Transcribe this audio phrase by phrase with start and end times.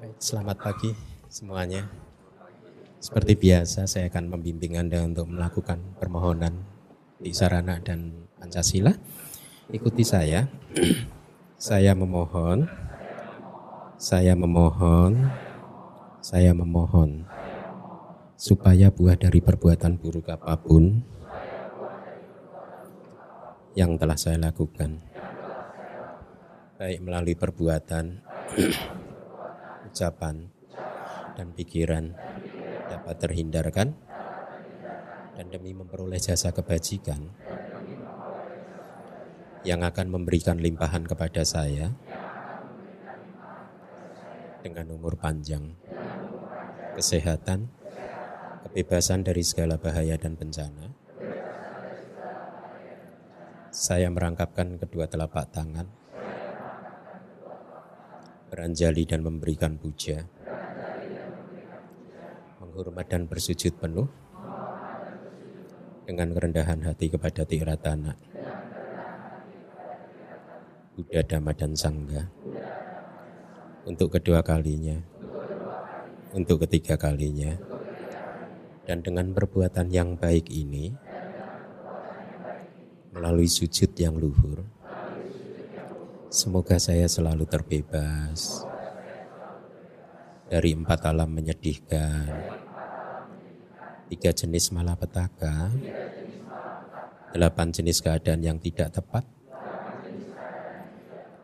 [0.00, 0.96] Selamat pagi
[1.28, 1.84] semuanya.
[3.04, 6.56] Seperti biasa saya akan membimbing Anda untuk melakukan permohonan
[7.20, 8.96] di sarana dan Pancasila.
[9.68, 10.48] Ikuti saya.
[11.60, 12.64] saya memohon
[14.00, 15.28] saya memohon
[16.24, 17.28] saya memohon
[18.40, 21.04] supaya buah dari perbuatan buruk apa pun
[23.76, 25.04] yang telah saya lakukan
[26.80, 28.24] baik melalui perbuatan
[29.90, 30.46] ucapan
[31.34, 32.14] dan pikiran
[32.86, 33.98] dapat terhindarkan
[35.34, 37.26] dan demi memperoleh jasa kebajikan
[39.66, 41.92] yang akan memberikan limpahan kepada saya
[44.60, 45.74] dengan umur panjang,
[46.96, 47.68] kesehatan,
[48.68, 50.92] kebebasan dari segala bahaya dan bencana.
[53.70, 55.99] Saya merangkapkan kedua telapak tangan
[58.50, 60.26] beranjali dan memberikan puja,
[62.58, 64.10] menghormat dan bersujud penuh
[66.02, 68.18] dengan kerendahan hati kepada Tiratana,
[70.98, 72.26] Buddha, Dhamma, dan Sangga
[73.86, 74.98] untuk kedua kalinya,
[76.34, 77.54] untuk ketiga kalinya,
[78.82, 80.90] dan dengan perbuatan yang baik ini,
[83.14, 84.66] melalui sujud yang luhur,
[86.30, 88.62] Semoga saya selalu terbebas
[90.46, 92.30] dari empat alam menyedihkan,
[94.06, 95.74] tiga jenis malapetaka,
[97.34, 99.26] delapan jenis keadaan yang tidak tepat,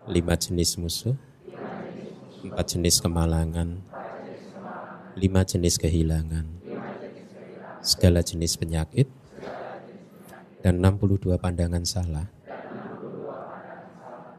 [0.06, 1.18] lima jenis musuh,
[2.46, 3.82] empat jenis kemalangan,
[5.18, 6.46] lima jenis kehilangan,
[7.82, 9.10] segala jenis penyakit,
[10.62, 12.35] dan 62 pandangan salah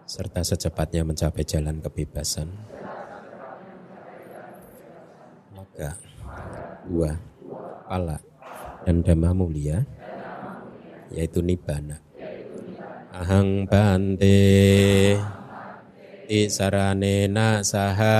[0.08, 2.48] serta secepatnya mencapai jalan kebebasan.
[5.52, 6.00] Maka
[6.88, 7.20] buah,
[7.92, 8.24] pala,
[8.88, 9.84] dan dhamma mulia,
[11.12, 12.00] yaitu nibbana.
[13.12, 14.40] Ahang bante
[17.32, 18.20] na saha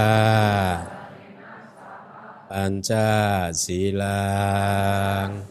[2.48, 5.44] panca silang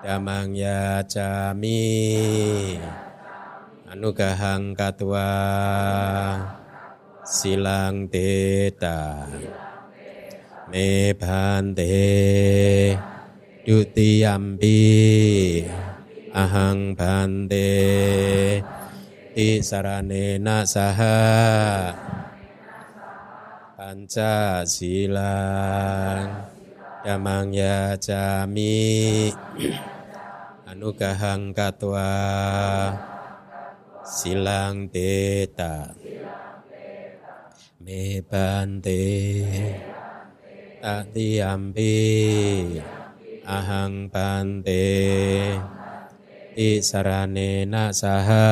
[0.00, 2.80] damang ya cami
[3.88, 5.24] Anugahang katwa
[7.24, 9.24] silang teta.
[10.68, 11.96] Me bhante.
[13.64, 14.84] Dutiyampi
[16.36, 17.72] ahang bhante.
[19.32, 21.16] Ti saranena saha
[23.72, 26.44] panca silang.
[27.08, 29.32] Damang ya jami
[30.68, 32.04] anugahang katwa
[34.08, 35.92] silang teta.
[37.84, 39.04] Me bante
[41.44, 41.96] ampi.
[43.44, 44.88] Ahang bante
[46.56, 48.48] ti saranena saha.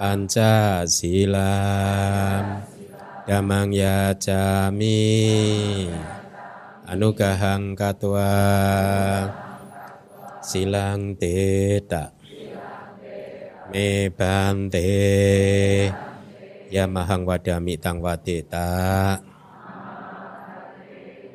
[0.00, 2.64] Panca silam.
[3.28, 5.06] Damang ya jami
[6.82, 8.26] anugahang katwa
[10.42, 12.19] silang teta
[13.70, 14.86] me bante.
[16.70, 19.18] Yamahang wadami tang wadita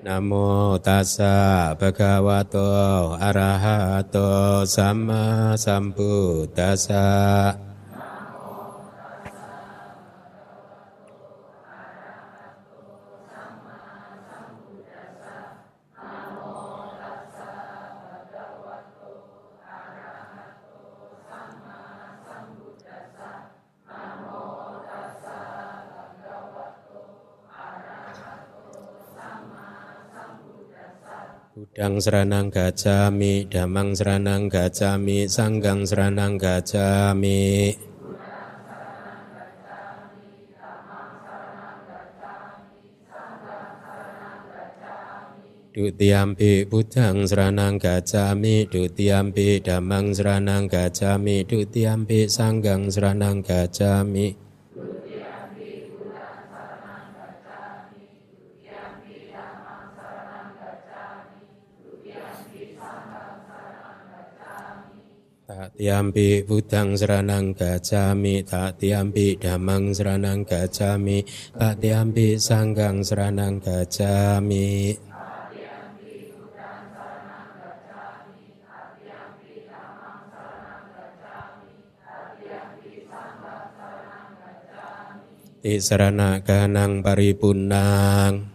[0.05, 4.61] Namo tassa bhagavato arahato.
[4.69, 7.03] Sama sambuddhassa
[31.75, 37.75] Budang seranang gajami, damang seranang gajami, sanggang seranang gajami.
[45.75, 54.44] Dutiampi budang seranang gajami, dutiampi damang seranang gajami, dutiampi sanggang seranang gajami.
[65.73, 71.25] Tiampi budang seranang gajami, tak tiampi damang seranang gajami,
[71.57, 74.93] tak tiampi sanggang seranang gajami.
[85.65, 88.54] Tisarana ganang paripunang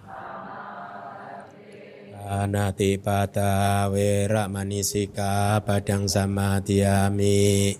[2.30, 7.74] Anati pada wera manisika padang sama diami.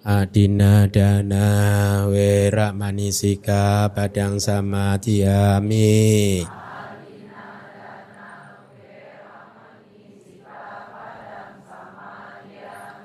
[0.00, 1.44] Adina dana
[2.08, 5.04] wera manisika padang sama diami.
[5.20, 6.63] Adina dana wera manisika padang sama diami.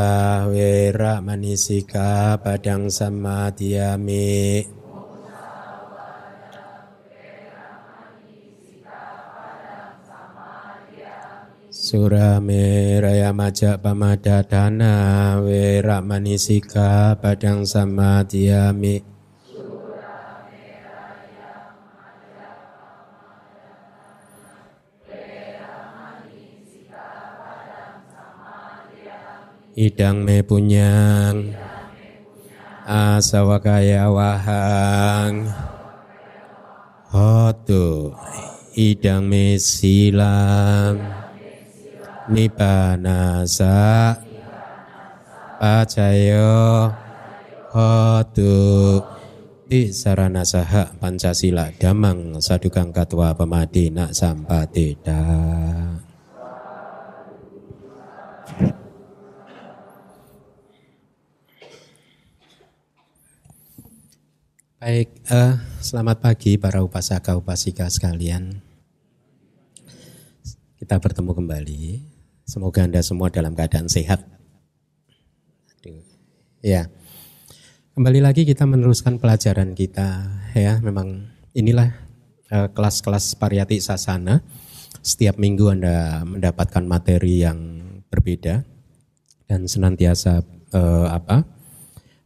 [0.05, 4.61] sumi cacara wera manisika padang samadhiami Musawada wera manisika padang samadhiami
[11.93, 19.05] Surame raya majak pamadadana wera manisika padang samadhiami
[29.77, 31.53] Idang me punyang
[32.89, 35.45] Asawakaya wahang.
[37.13, 38.17] Hotu
[38.73, 41.22] Idang me silang
[42.29, 44.15] nibanasa
[45.59, 46.91] pacayo
[47.73, 49.01] hotu.
[49.63, 55.23] Di sarana saha pancasila damang sadukang katwa pemadi nak sampatida
[64.83, 68.59] Baik, uh, selamat pagi para upasaka upasika sekalian.
[70.75, 72.12] Kita bertemu kembali
[72.43, 74.27] Semoga Anda semua dalam keadaan sehat.
[76.63, 76.91] Ya.
[77.95, 80.79] Kembali lagi kita meneruskan pelajaran kita ya.
[80.83, 81.91] Memang inilah
[82.51, 84.43] uh, kelas-kelas pariyati sasana.
[85.03, 87.59] Setiap minggu Anda mendapatkan materi yang
[88.07, 88.63] berbeda
[89.47, 90.43] dan senantiasa
[90.75, 91.47] uh, apa?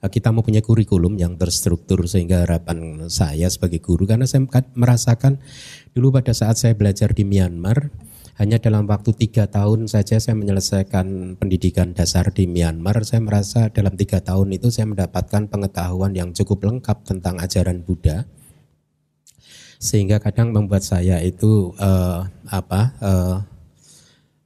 [0.01, 5.41] Uh, kita mempunyai kurikulum yang terstruktur sehingga harapan saya sebagai guru karena saya merasakan
[5.93, 7.89] dulu pada saat saya belajar di Myanmar
[8.37, 13.01] hanya dalam waktu tiga tahun saja saya menyelesaikan pendidikan dasar di Myanmar.
[13.01, 18.29] Saya merasa dalam tiga tahun itu saya mendapatkan pengetahuan yang cukup lengkap tentang ajaran Buddha.
[19.81, 23.37] Sehingga kadang membuat saya itu uh, apa uh,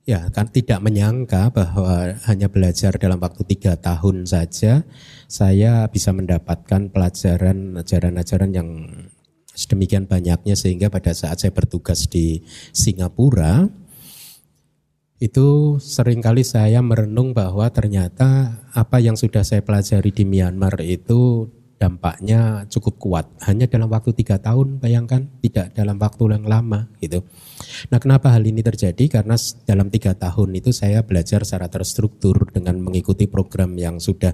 [0.07, 4.87] ya kan tidak menyangka bahwa hanya belajar dalam waktu tiga tahun saja
[5.27, 8.69] saya bisa mendapatkan pelajaran ajaran-ajaran yang
[9.51, 13.81] sedemikian banyaknya sehingga pada saat saya bertugas di Singapura
[15.21, 21.45] itu sering kali saya merenung bahwa ternyata apa yang sudah saya pelajari di Myanmar itu
[21.77, 23.25] dampaknya cukup kuat.
[23.45, 27.21] Hanya dalam waktu tiga tahun, bayangkan tidak dalam waktu yang lama gitu.
[27.94, 29.21] Nah kenapa hal ini terjadi?
[29.21, 29.38] Karena
[29.69, 34.33] dalam tiga tahun itu saya belajar secara terstruktur dengan mengikuti program yang sudah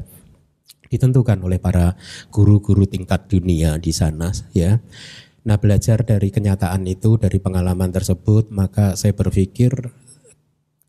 [0.88, 2.00] ditentukan oleh para
[2.32, 4.80] guru-guru tingkat dunia di sana ya.
[5.44, 9.72] Nah belajar dari kenyataan itu, dari pengalaman tersebut, maka saya berpikir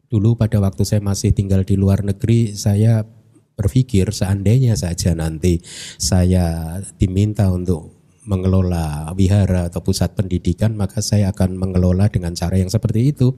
[0.08, 3.04] Dulu pada waktu saya masih tinggal di luar negeri, saya
[3.58, 5.60] berpikir seandainya saja nanti
[5.98, 7.98] saya diminta untuk
[8.28, 13.32] mengelola wihara atau pusat pendidikan, maka saya akan mengelola dengan cara yang seperti itu.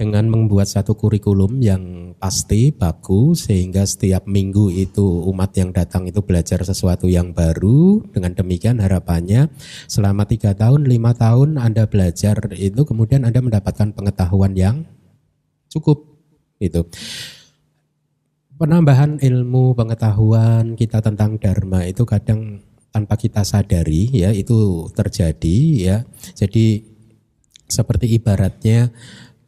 [0.00, 6.24] Dengan membuat satu kurikulum yang pasti, bagus, sehingga setiap minggu itu umat yang datang itu
[6.24, 8.00] belajar sesuatu yang baru.
[8.08, 9.52] Dengan demikian harapannya
[9.92, 14.88] selama tiga tahun, lima tahun Anda belajar itu kemudian Anda mendapatkan pengetahuan yang
[15.70, 16.04] cukup
[16.60, 16.84] itu
[18.60, 22.60] penambahan ilmu pengetahuan kita tentang dharma itu kadang
[22.92, 25.96] tanpa kita sadari ya itu terjadi ya.
[26.36, 26.84] Jadi
[27.70, 28.92] seperti ibaratnya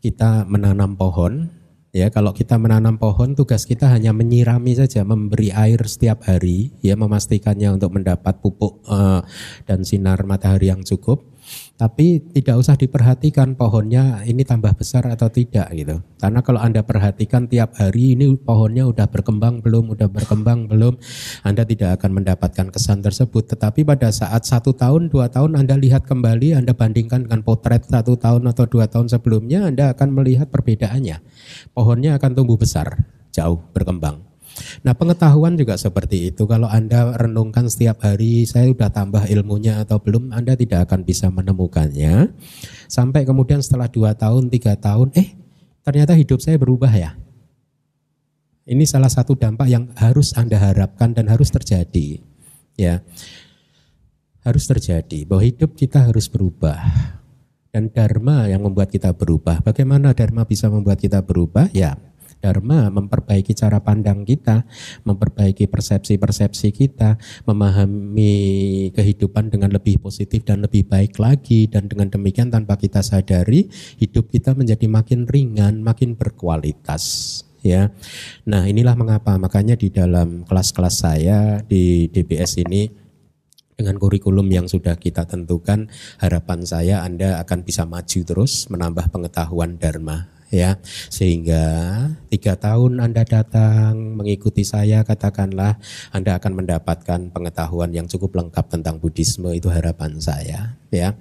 [0.00, 1.52] kita menanam pohon
[1.92, 2.08] ya.
[2.08, 7.68] Kalau kita menanam pohon tugas kita hanya menyirami saja memberi air setiap hari ya memastikannya
[7.76, 9.20] untuk mendapat pupuk uh,
[9.68, 11.31] dan sinar matahari yang cukup
[11.76, 15.98] tapi tidak usah diperhatikan pohonnya ini tambah besar atau tidak gitu.
[16.22, 20.94] Karena kalau Anda perhatikan tiap hari ini pohonnya udah berkembang belum, udah berkembang belum,
[21.42, 23.50] Anda tidak akan mendapatkan kesan tersebut.
[23.50, 28.14] Tetapi pada saat satu tahun, dua tahun Anda lihat kembali, Anda bandingkan dengan potret satu
[28.14, 31.18] tahun atau dua tahun sebelumnya, Anda akan melihat perbedaannya.
[31.74, 33.04] Pohonnya akan tumbuh besar,
[33.34, 34.31] jauh berkembang.
[34.82, 36.48] Nah pengetahuan juga seperti itu.
[36.48, 41.28] Kalau Anda renungkan setiap hari, saya sudah tambah ilmunya atau belum, Anda tidak akan bisa
[41.28, 42.32] menemukannya.
[42.90, 45.34] Sampai kemudian setelah dua tahun, tiga tahun, eh
[45.82, 47.14] ternyata hidup saya berubah ya.
[48.62, 52.22] Ini salah satu dampak yang harus Anda harapkan dan harus terjadi.
[52.78, 53.02] Ya.
[54.46, 56.78] Harus terjadi bahwa hidup kita harus berubah.
[57.72, 59.64] Dan dharma yang membuat kita berubah.
[59.64, 61.72] Bagaimana dharma bisa membuat kita berubah?
[61.72, 61.96] Ya,
[62.42, 64.66] dharma memperbaiki cara pandang kita,
[65.06, 67.14] memperbaiki persepsi-persepsi kita,
[67.46, 71.70] memahami kehidupan dengan lebih positif dan lebih baik lagi.
[71.70, 73.70] Dan dengan demikian tanpa kita sadari
[74.02, 77.94] hidup kita menjadi makin ringan, makin berkualitas ya.
[78.44, 79.38] Nah, inilah mengapa.
[79.38, 82.90] Makanya di dalam kelas-kelas saya di DBS ini
[83.72, 85.88] dengan kurikulum yang sudah kita tentukan,
[86.20, 90.78] harapan saya Anda akan bisa maju terus menambah pengetahuan Dharma ya.
[91.08, 91.64] Sehingga
[92.28, 95.80] tiga tahun anda datang mengikuti saya katakanlah
[96.12, 101.16] anda akan mendapatkan pengetahuan yang cukup lengkap tentang Buddhisme itu harapan saya ya.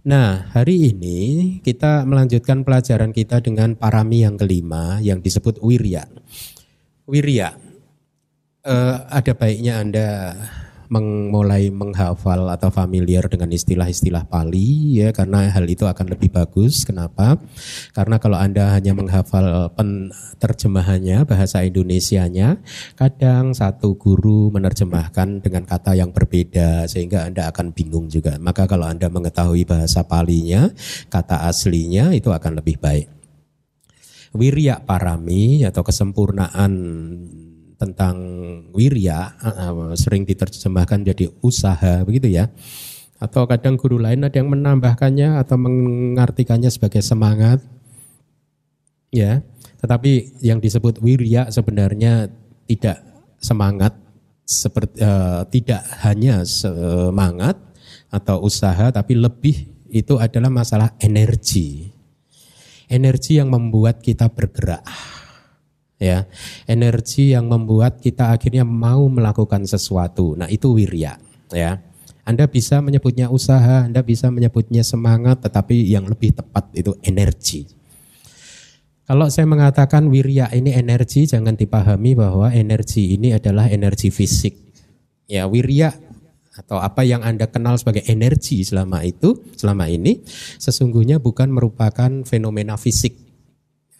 [0.00, 1.18] Nah, hari ini
[1.60, 6.08] kita melanjutkan pelajaran kita dengan parami yang kelima yang disebut wirya.
[7.04, 7.52] Wirya,
[8.64, 10.08] eh, ada baiknya Anda
[10.90, 16.82] mulai menghafal atau familiar dengan istilah-istilah Pali ya karena hal itu akan lebih bagus.
[16.82, 17.38] Kenapa?
[17.94, 19.70] Karena kalau Anda hanya menghafal
[20.42, 22.58] terjemahannya bahasa Indonesianya,
[22.98, 28.34] kadang satu guru menerjemahkan dengan kata yang berbeda sehingga Anda akan bingung juga.
[28.42, 30.74] Maka kalau Anda mengetahui bahasa Palinya,
[31.06, 33.06] kata aslinya itu akan lebih baik.
[34.30, 36.72] Wirya parami atau kesempurnaan
[37.80, 38.16] tentang
[38.76, 42.52] wirya uh, sering diterjemahkan jadi usaha begitu ya.
[43.16, 47.64] Atau kadang guru lain ada yang menambahkannya atau mengartikannya sebagai semangat.
[49.08, 49.40] Ya.
[49.80, 52.28] Tetapi yang disebut wirya sebenarnya
[52.68, 53.00] tidak
[53.40, 53.96] semangat
[54.44, 57.56] seperti uh, tidak hanya semangat
[58.12, 61.88] atau usaha tapi lebih itu adalah masalah energi.
[62.92, 64.84] Energi yang membuat kita bergerak
[66.00, 66.24] ya
[66.64, 70.32] energi yang membuat kita akhirnya mau melakukan sesuatu.
[70.34, 71.20] Nah itu wirya
[71.52, 71.78] ya.
[72.24, 77.68] Anda bisa menyebutnya usaha Anda bisa menyebutnya semangat tetapi yang lebih tepat itu energi.
[79.04, 84.56] Kalau saya mengatakan wirya ini energi jangan dipahami bahwa energi ini adalah energi fisik.
[85.28, 85.92] Ya wirya
[86.50, 90.22] atau apa yang Anda kenal sebagai energi selama itu, selama ini,
[90.58, 93.29] sesungguhnya bukan merupakan fenomena fisik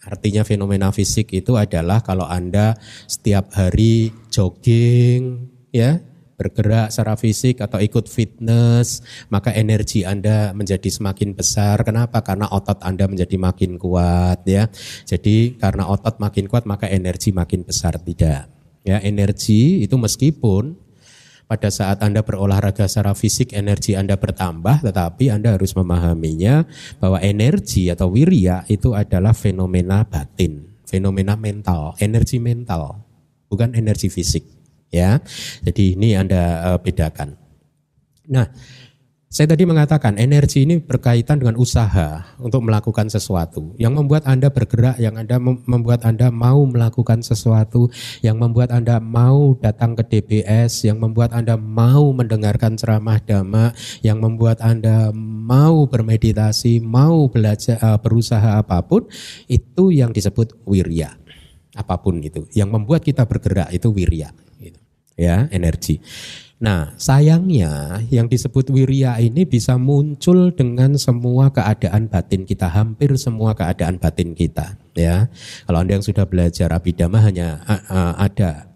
[0.00, 2.72] Artinya fenomena fisik itu adalah kalau Anda
[3.04, 6.00] setiap hari jogging ya,
[6.40, 11.84] bergerak secara fisik atau ikut fitness, maka energi Anda menjadi semakin besar.
[11.84, 12.24] Kenapa?
[12.24, 14.72] Karena otot Anda menjadi makin kuat ya.
[15.04, 18.48] Jadi karena otot makin kuat maka energi makin besar tidak.
[18.80, 20.80] Ya, energi itu meskipun
[21.50, 26.62] pada saat Anda berolahraga secara fisik energi Anda bertambah tetapi Anda harus memahaminya
[27.02, 33.02] bahwa energi atau wirya itu adalah fenomena batin, fenomena mental, energi mental,
[33.50, 34.46] bukan energi fisik
[34.94, 35.18] ya.
[35.66, 37.34] Jadi ini Anda uh, bedakan.
[38.30, 38.46] Nah,
[39.30, 43.78] saya tadi mengatakan energi ini berkaitan dengan usaha untuk melakukan sesuatu.
[43.78, 47.94] Yang membuat Anda bergerak, yang Anda membuat Anda mau melakukan sesuatu,
[48.26, 53.70] yang membuat Anda mau datang ke DBS, yang membuat Anda mau mendengarkan ceramah dhamma,
[54.02, 59.06] yang membuat Anda mau bermeditasi, mau belajar eh, berusaha apa pun,
[59.46, 61.14] itu yang disebut wirya.
[61.78, 64.82] Apa pun itu, yang membuat kita bergerak itu wirya, gitu.
[65.14, 66.02] ya energi.
[66.60, 73.56] Nah, sayangnya yang disebut wirya ini bisa muncul dengan semua keadaan batin kita, hampir semua
[73.56, 75.32] keadaan batin kita, ya.
[75.64, 78.70] Kalau Anda yang sudah belajar abidama hanya uh, ada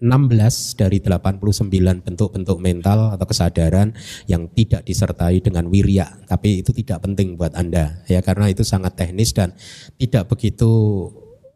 [0.00, 1.60] 16 dari 89
[2.04, 3.92] bentuk-bentuk mental atau kesadaran
[4.28, 8.96] yang tidak disertai dengan wirya, tapi itu tidak penting buat Anda ya karena itu sangat
[8.96, 9.52] teknis dan
[10.00, 10.68] tidak begitu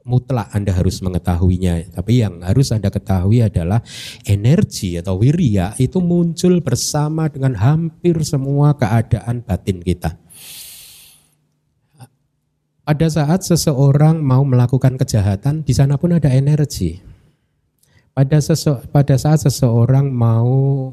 [0.05, 1.97] mutlak Anda harus mengetahuinya.
[1.97, 3.81] Tapi yang harus Anda ketahui adalah
[4.29, 10.21] energi atau wirya itu muncul bersama dengan hampir semua keadaan batin kita.
[12.85, 17.01] Pada saat seseorang mau melakukan kejahatan, di sana pun ada energi.
[18.13, 20.93] Pada, sese, pada saat seseorang mau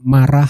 [0.00, 0.48] marah,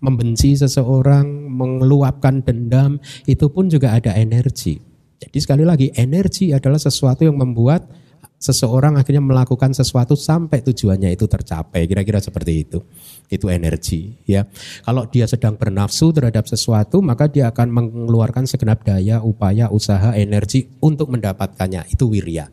[0.00, 2.96] membenci seseorang, mengeluapkan dendam,
[3.28, 4.93] itu pun juga ada energi.
[5.30, 7.86] Jadi sekali lagi energi adalah sesuatu yang membuat
[8.44, 11.88] seseorang akhirnya melakukan sesuatu sampai tujuannya itu tercapai.
[11.88, 12.78] Kira-kira seperti itu.
[13.32, 14.44] Itu energi ya.
[14.84, 20.68] Kalau dia sedang bernafsu terhadap sesuatu, maka dia akan mengeluarkan segenap daya, upaya, usaha, energi
[20.84, 21.88] untuk mendapatkannya.
[21.88, 22.52] Itu wirya.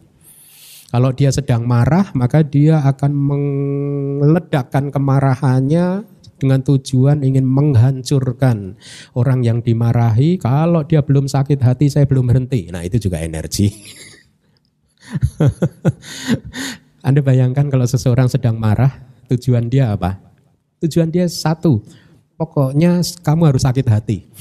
[0.92, 6.04] Kalau dia sedang marah, maka dia akan meledakkan kemarahannya
[6.42, 8.74] dengan tujuan ingin menghancurkan
[9.14, 10.42] orang yang dimarahi.
[10.42, 12.74] Kalau dia belum sakit hati, saya belum berhenti.
[12.74, 13.70] Nah itu juga energi.
[17.06, 18.90] Anda bayangkan kalau seseorang sedang marah,
[19.30, 20.18] tujuan dia apa?
[20.82, 21.86] Tujuan dia satu,
[22.42, 24.26] pokoknya kamu harus sakit hati.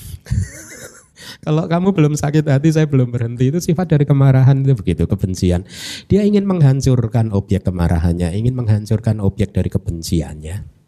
[1.44, 3.48] Kalau kamu belum sakit hati, saya belum berhenti.
[3.48, 5.64] Itu sifat dari kemarahan itu begitu, kebencian.
[6.08, 10.79] Dia ingin menghancurkan objek kemarahannya, ingin menghancurkan objek dari kebenciannya.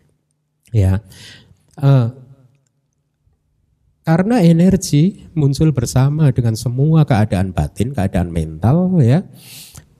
[0.72, 1.04] Ya,
[1.76, 2.16] uh,
[4.02, 9.22] karena energi muncul bersama dengan semua keadaan batin, keadaan mental, ya,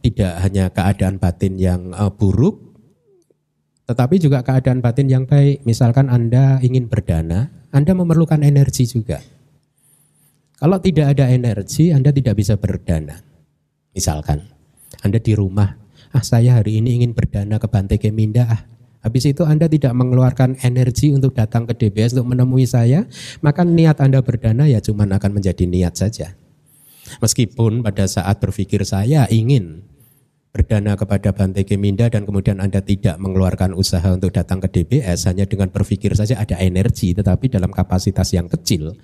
[0.03, 2.73] tidak hanya keadaan batin yang uh, buruk,
[3.87, 5.63] tetapi juga keadaan batin yang baik.
[5.63, 9.23] Misalkan Anda ingin berdana, Anda memerlukan energi juga.
[10.59, 13.23] Kalau tidak ada energi, Anda tidak bisa berdana.
[13.93, 14.51] Misalkan,
[15.05, 15.79] Anda di rumah,
[16.11, 18.63] ah saya hari ini ingin berdana ke Bante Keminda, ah
[19.03, 23.05] Habis itu Anda tidak mengeluarkan energi untuk datang ke DBS untuk menemui saya,
[23.43, 26.39] maka niat Anda berdana ya cuma akan menjadi niat saja.
[27.19, 29.83] Meskipun pada saat berpikir saya ingin
[30.53, 35.49] berdana kepada Bante Keminda dan kemudian Anda tidak mengeluarkan usaha untuk datang ke DBS hanya
[35.49, 38.95] dengan berpikir saja ada energi tetapi dalam kapasitas yang kecil.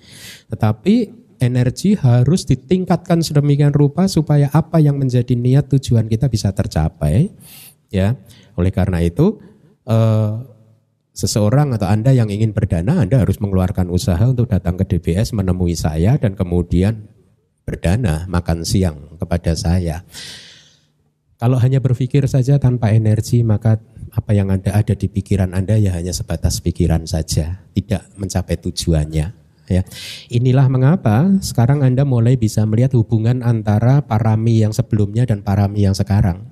[0.47, 0.95] Tetapi
[1.41, 7.33] energi harus ditingkatkan sedemikian rupa supaya apa yang menjadi niat tujuan kita bisa tercapai
[7.89, 8.13] ya
[8.53, 9.41] oleh karena itu
[9.89, 10.31] eh,
[11.17, 15.75] seseorang atau anda yang ingin berdana anda harus mengeluarkan usaha untuk datang ke DBS menemui
[15.75, 17.09] saya dan kemudian
[17.67, 20.05] berdana makan siang kepada saya
[21.39, 23.81] kalau hanya berpikir saja tanpa energi maka
[24.15, 29.39] apa yang ada ada di pikiran anda ya hanya sebatas pikiran saja tidak mencapai tujuannya
[29.69, 29.85] Ya.
[30.33, 35.93] Inilah mengapa sekarang Anda mulai bisa melihat hubungan antara parami yang sebelumnya dan parami yang
[35.93, 36.48] sekarang.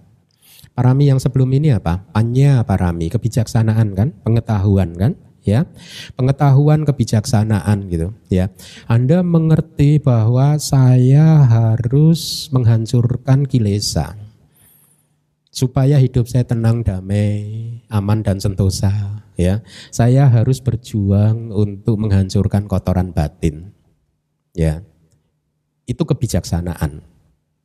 [0.77, 2.05] Parami yang sebelum ini apa?
[2.13, 5.65] Panya parami, kebijaksanaan kan, pengetahuan kan, ya.
[6.13, 8.53] Pengetahuan kebijaksanaan gitu, ya.
[8.85, 14.13] Anda mengerti bahwa saya harus menghancurkan kilesa
[15.49, 19.61] supaya hidup saya tenang, damai, aman dan sentosa ya
[19.93, 23.71] saya harus berjuang untuk menghancurkan kotoran batin
[24.57, 24.81] ya
[25.85, 27.05] itu kebijaksanaan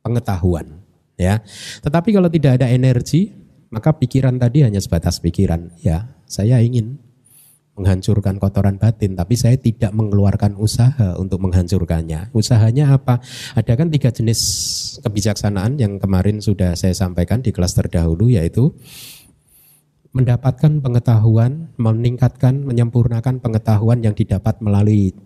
[0.05, 0.82] pengetahuan
[1.19, 1.41] ya.
[1.81, 3.33] Tetapi kalau tidak ada energi
[3.73, 5.73] maka pikiran tadi hanya sebatas pikiran.
[5.81, 7.01] Ya saya ingin
[7.73, 12.29] menghancurkan kotoran batin tapi saya tidak mengeluarkan usaha untuk menghancurkannya.
[12.29, 13.17] Usahanya apa?
[13.57, 14.39] Ada kan tiga jenis
[15.01, 18.77] kebijaksanaan yang kemarin sudah saya sampaikan di kelas terdahulu yaitu
[20.13, 25.17] mendapatkan pengetahuan, meningkatkan, menyempurnakan pengetahuan yang didapat melalui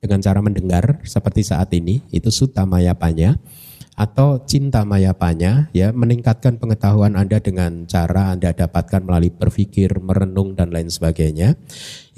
[0.00, 3.36] dengan cara mendengar seperti saat ini, itu suta mayapanya
[3.94, 10.74] atau cinta mayapanya ya meningkatkan pengetahuan Anda dengan cara Anda dapatkan melalui berpikir, merenung dan
[10.74, 11.54] lain sebagainya.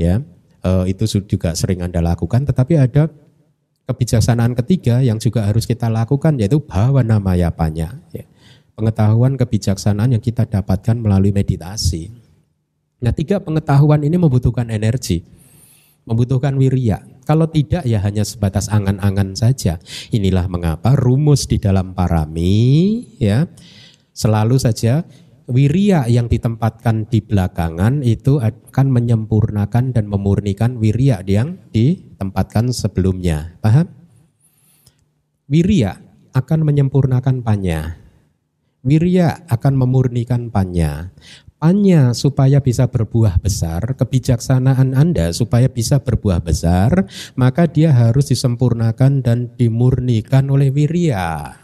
[0.01, 0.25] Ya,
[0.65, 3.13] e, itu juga sering Anda lakukan tetapi ada
[3.87, 7.53] kebijaksanaan ketiga yang juga harus kita lakukan yaitu bawa nama ya
[8.77, 12.13] pengetahuan kebijaksanaan yang kita dapatkan melalui meditasi.
[13.01, 15.25] Nah, tiga pengetahuan ini membutuhkan energi,
[16.05, 17.01] membutuhkan wirya.
[17.27, 19.83] Kalau tidak ya hanya sebatas angan-angan saja.
[20.15, 23.51] Inilah mengapa rumus di dalam parami ya
[24.15, 25.03] selalu saja
[25.51, 33.59] wirya yang ditempatkan di belakangan itu akan menyempurnakan dan memurnikan wirya yang ditempatkan sebelumnya.
[33.59, 33.91] Paham?
[35.47, 35.99] Wirya
[36.35, 37.99] akan menyempurnakan panya.
[38.87, 41.11] Wirya akan memurnikan panya.
[41.67, 49.19] Panya supaya bisa berbuah besar, kebijaksanaan Anda supaya bisa berbuah besar, maka dia harus disempurnakan
[49.19, 51.59] dan dimurnikan oleh wirya.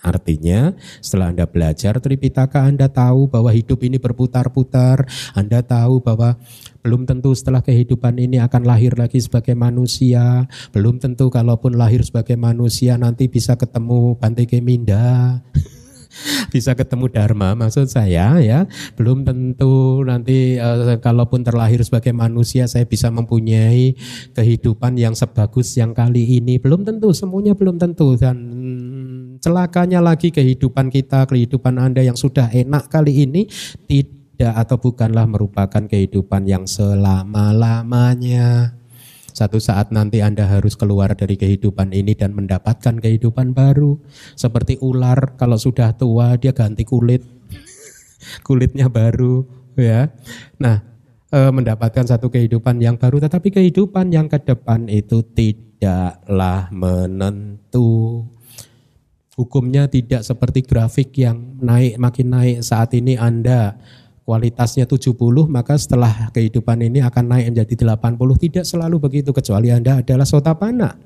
[0.00, 0.72] Artinya
[1.04, 5.04] setelah Anda belajar Tripitaka Anda tahu bahwa hidup ini berputar-putar.
[5.36, 6.40] Anda tahu bahwa
[6.80, 10.48] belum tentu setelah kehidupan ini akan lahir lagi sebagai manusia.
[10.72, 15.38] Belum tentu kalaupun lahir sebagai manusia nanti bisa ketemu Bante Keminda
[16.52, 18.66] bisa ketemu dharma maksud saya ya.
[18.94, 23.94] Belum tentu nanti uh, kalaupun terlahir sebagai manusia saya bisa mempunyai
[24.36, 26.58] kehidupan yang sebagus yang kali ini.
[26.60, 28.16] Belum tentu semuanya belum tentu.
[28.16, 28.36] Dan
[29.42, 33.46] celakanya lagi kehidupan kita kehidupan Anda yang sudah enak kali ini
[33.88, 38.81] tidak atau bukanlah merupakan kehidupan yang selama-lamanya
[39.42, 43.98] satu saat nanti Anda harus keluar dari kehidupan ini dan mendapatkan kehidupan baru.
[44.38, 47.26] Seperti ular kalau sudah tua dia ganti kulit.
[48.46, 49.42] Kulitnya baru
[49.74, 50.14] ya.
[50.62, 50.78] Nah,
[51.26, 58.22] e, mendapatkan satu kehidupan yang baru tetapi kehidupan yang ke depan itu tidaklah menentu.
[59.34, 63.74] Hukumnya tidak seperti grafik yang naik makin naik saat ini Anda
[64.32, 65.12] kualitasnya 70
[65.52, 68.16] maka setelah kehidupan ini akan naik menjadi 80
[68.48, 70.96] tidak selalu begitu kecuali Anda adalah sotapana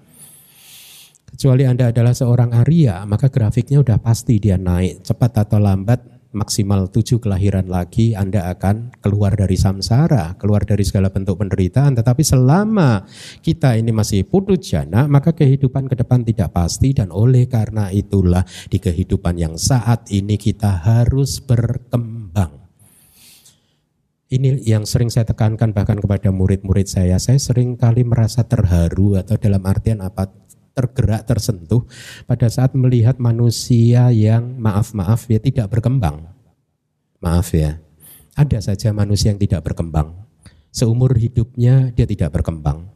[1.26, 6.92] kecuali Anda adalah seorang Arya maka grafiknya udah pasti dia naik cepat atau lambat maksimal
[6.92, 11.96] tujuh kelahiran lagi Anda akan keluar dari samsara, keluar dari segala bentuk penderitaan.
[11.96, 13.08] Tetapi selama
[13.40, 18.44] kita ini masih putus jana, maka kehidupan ke depan tidak pasti dan oleh karena itulah
[18.68, 22.65] di kehidupan yang saat ini kita harus berkembang.
[24.26, 27.14] Ini yang sering saya tekankan bahkan kepada murid-murid saya.
[27.22, 30.26] Saya sering kali merasa terharu atau dalam artian apa
[30.74, 31.86] tergerak, tersentuh
[32.26, 36.26] pada saat melihat manusia yang maaf-maaf ya tidak berkembang.
[37.22, 37.78] Maaf ya,
[38.34, 40.12] ada saja manusia yang tidak berkembang.
[40.74, 42.92] Seumur hidupnya dia tidak berkembang.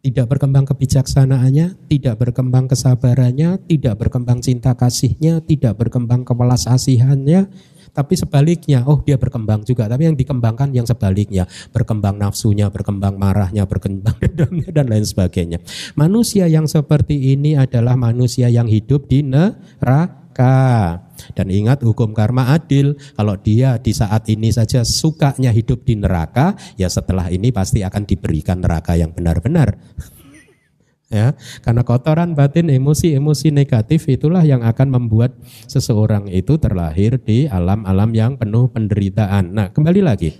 [0.00, 7.50] Tidak berkembang kebijaksanaannya, tidak berkembang kesabarannya, tidak berkembang cinta kasihnya, tidak berkembang kewelas asihannya,
[7.96, 9.88] tapi sebaliknya, oh dia berkembang juga.
[9.88, 15.64] Tapi yang dikembangkan yang sebaliknya, berkembang nafsunya, berkembang marahnya, berkembang dendamnya dan lain sebagainya.
[15.96, 21.00] Manusia yang seperti ini adalah manusia yang hidup di neraka.
[21.32, 26.52] Dan ingat hukum karma adil, kalau dia di saat ini saja sukanya hidup di neraka,
[26.76, 29.80] ya setelah ini pasti akan diberikan neraka yang benar-benar
[31.06, 35.38] ya karena kotoran batin emosi-emosi negatif itulah yang akan membuat
[35.70, 39.54] seseorang itu terlahir di alam-alam yang penuh penderitaan.
[39.54, 40.34] Nah kembali lagi.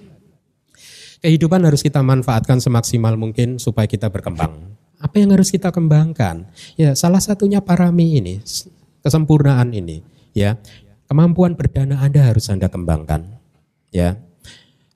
[1.22, 4.76] Kehidupan harus kita manfaatkan semaksimal mungkin supaya kita berkembang.
[5.00, 6.46] Apa yang harus kita kembangkan?
[6.78, 8.34] Ya salah satunya parami ini
[9.02, 10.02] kesempurnaan ini
[10.36, 10.58] ya.
[11.06, 13.38] Kemampuan berdana anda harus anda kembangkan
[13.94, 14.18] ya.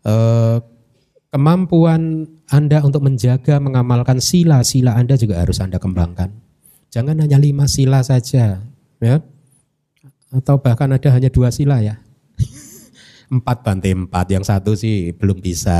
[0.02, 0.14] E,
[1.30, 6.34] kemampuan anda untuk menjaga, mengamalkan sila-sila Anda juga harus Anda kembangkan.
[6.90, 8.66] Jangan hanya lima sila saja,
[8.98, 9.16] ya.
[10.34, 12.02] Atau bahkan ada hanya dua sila ya.
[13.34, 15.78] Empat bantai empat, yang satu sih belum bisa.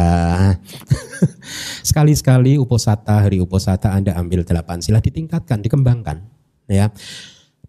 [1.90, 6.22] Sekali-sekali uposata, hari uposata Anda ambil delapan sila, ditingkatkan, dikembangkan.
[6.70, 6.94] Ya.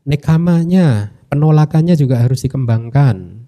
[0.05, 3.40] Nekamanya, penolakannya juga harus dikembangkan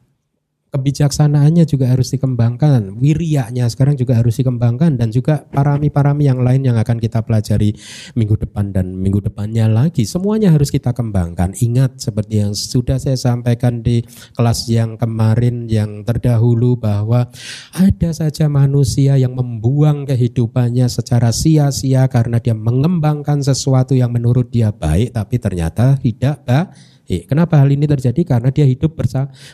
[0.74, 6.82] kebijaksanaannya juga harus dikembangkan, wirianya sekarang juga harus dikembangkan dan juga parami-parami yang lain yang
[6.82, 7.78] akan kita pelajari
[8.18, 10.02] minggu depan dan minggu depannya lagi.
[10.10, 11.54] Semuanya harus kita kembangkan.
[11.62, 14.02] Ingat seperti yang sudah saya sampaikan di
[14.34, 17.30] kelas yang kemarin yang terdahulu bahwa
[17.78, 24.74] ada saja manusia yang membuang kehidupannya secara sia-sia karena dia mengembangkan sesuatu yang menurut dia
[24.74, 28.26] baik tapi ternyata tidak baik Eh, kenapa hal ini terjadi?
[28.26, 28.98] Karena dia hidup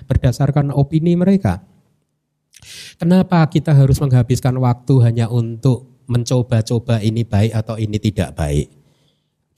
[0.07, 1.59] berdasarkan opini mereka.
[2.95, 8.78] Kenapa kita harus menghabiskan waktu hanya untuk mencoba-coba ini baik atau ini tidak baik?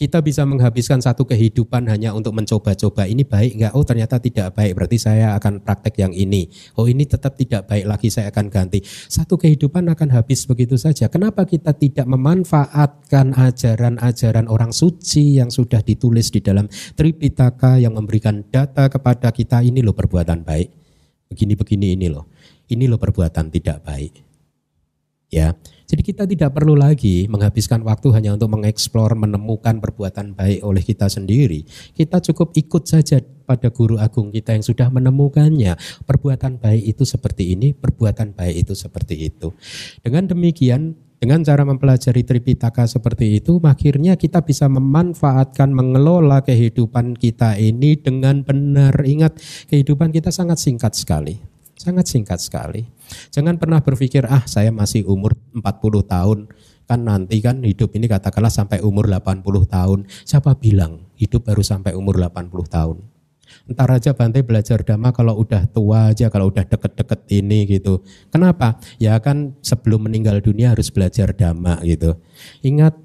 [0.01, 3.73] Kita bisa menghabiskan satu kehidupan hanya untuk mencoba-coba ini baik nggak?
[3.77, 6.49] Oh ternyata tidak baik, berarti saya akan praktek yang ini.
[6.73, 8.81] Oh ini tetap tidak baik lagi, saya akan ganti.
[8.85, 11.05] Satu kehidupan akan habis begitu saja.
[11.05, 16.65] Kenapa kita tidak memanfaatkan ajaran-ajaran orang suci yang sudah ditulis di dalam
[16.97, 20.69] Tripitaka yang memberikan data kepada kita ini loh perbuatan baik.
[21.29, 22.25] Begini-begini ini loh.
[22.65, 24.13] Ini loh perbuatan tidak baik.
[25.29, 25.53] Ya,
[25.91, 31.11] jadi kita tidak perlu lagi menghabiskan waktu hanya untuk mengeksplor, menemukan perbuatan baik oleh kita
[31.11, 31.67] sendiri.
[31.91, 35.75] Kita cukup ikut saja pada guru agung kita yang sudah menemukannya.
[36.07, 39.51] Perbuatan baik itu seperti ini, perbuatan baik itu seperti itu.
[39.99, 47.59] Dengan demikian, dengan cara mempelajari Tripitaka seperti itu, akhirnya kita bisa memanfaatkan, mengelola kehidupan kita
[47.59, 48.95] ini dengan benar.
[49.03, 51.35] Ingat, kehidupan kita sangat singkat sekali.
[51.75, 52.87] Sangat singkat sekali.
[53.31, 55.63] Jangan pernah berpikir, ah saya masih umur 40
[56.05, 56.39] tahun,
[56.89, 59.99] kan nanti kan hidup ini katakanlah sampai umur 80 tahun.
[60.27, 62.97] Siapa bilang hidup baru sampai umur 80 tahun?
[63.67, 68.03] Entar aja Bante belajar dhamma kalau udah tua aja, kalau udah deket-deket ini gitu.
[68.31, 68.79] Kenapa?
[68.97, 72.15] Ya kan sebelum meninggal dunia harus belajar dhamma gitu.
[72.63, 72.95] Ingat,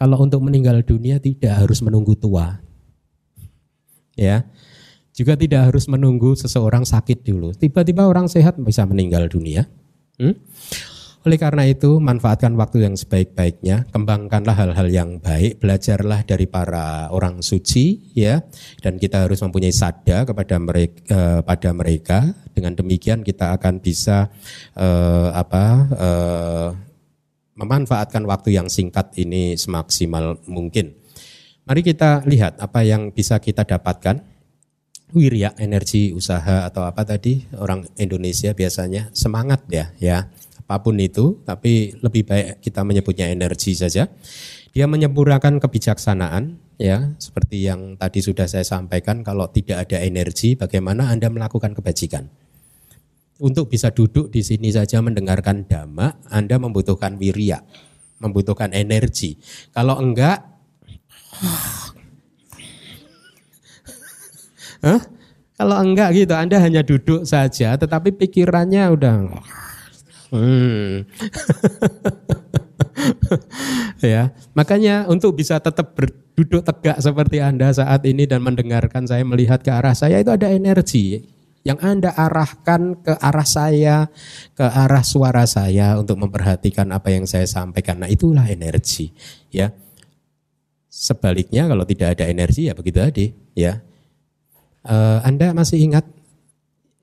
[0.00, 2.62] kalau untuk meninggal dunia tidak harus menunggu tua.
[4.18, 4.44] Ya,
[5.14, 7.52] juga tidak harus menunggu seseorang sakit dulu.
[7.54, 9.66] Tiba-tiba orang sehat bisa meninggal dunia.
[10.16, 10.36] Hmm?
[11.20, 17.44] Oleh karena itu, manfaatkan waktu yang sebaik-baiknya, kembangkanlah hal-hal yang baik, belajarlah dari para orang
[17.44, 18.40] suci, ya,
[18.80, 22.18] dan kita harus mempunyai sada kepada mereka, eh, pada mereka.
[22.56, 24.32] Dengan demikian kita akan bisa
[24.80, 26.68] eh, apa eh,
[27.60, 30.96] memanfaatkan waktu yang singkat ini semaksimal mungkin.
[31.68, 34.24] Mari kita lihat apa yang bisa kita dapatkan
[35.12, 40.30] wirya energi usaha atau apa tadi orang Indonesia biasanya semangat ya ya.
[40.66, 44.06] Apa pun itu tapi lebih baik kita menyebutnya energi saja.
[44.70, 47.12] Dia menyempurnakan kebijaksanaan ya.
[47.18, 52.30] Seperti yang tadi sudah saya sampaikan kalau tidak ada energi bagaimana Anda melakukan kebajikan?
[53.40, 57.64] Untuk bisa duduk di sini saja mendengarkan dhamma, Anda membutuhkan wirya,
[58.20, 59.40] membutuhkan energi.
[59.72, 60.44] Kalau enggak,
[64.80, 65.00] Hah?
[65.60, 69.14] Kalau enggak gitu, Anda hanya duduk saja, tetapi pikirannya udah
[70.32, 71.04] hmm.
[74.00, 79.60] ya, makanya untuk bisa tetap berduduk tegak seperti Anda saat ini dan mendengarkan saya melihat
[79.60, 81.28] ke arah saya itu ada energi
[81.60, 84.08] yang Anda arahkan ke arah saya,
[84.56, 88.00] ke arah suara saya untuk memperhatikan apa yang saya sampaikan.
[88.00, 89.12] Nah, itulah energi,
[89.52, 89.68] ya.
[90.88, 93.76] Sebaliknya kalau tidak ada energi ya begitu tadi, ya.
[94.80, 96.08] Uh, anda masih ingat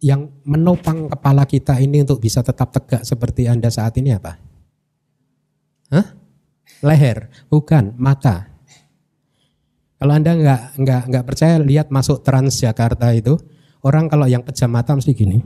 [0.01, 4.37] yang menopang kepala kita ini untuk bisa tetap tegak seperti Anda saat ini apa?
[5.89, 6.07] Hah?
[6.85, 8.45] Leher, bukan mata.
[9.97, 13.33] Kalau Anda nggak nggak nggak percaya, lihat masuk Transjakarta itu,
[13.81, 15.41] orang kalau yang pejam mata mesti gini.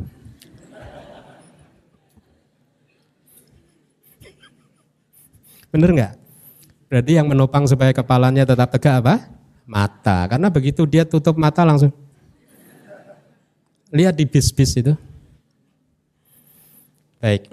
[5.72, 6.14] Bener nggak?
[6.92, 9.32] Berarti yang menopang supaya kepalanya tetap tegak apa?
[9.64, 10.28] Mata.
[10.28, 11.96] Karena begitu dia tutup mata langsung
[13.92, 14.96] Lihat di bis-bis itu.
[17.20, 17.52] Baik.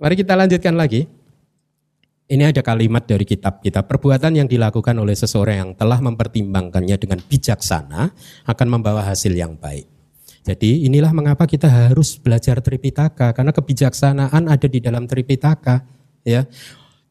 [0.00, 1.10] Mari kita lanjutkan lagi.
[2.24, 3.84] Ini ada kalimat dari kitab kita.
[3.84, 8.14] Perbuatan yang dilakukan oleh seseorang yang telah mempertimbangkannya dengan bijaksana
[8.48, 9.84] akan membawa hasil yang baik.
[10.44, 15.84] Jadi inilah mengapa kita harus belajar Tripitaka karena kebijaksanaan ada di dalam Tripitaka
[16.24, 16.44] ya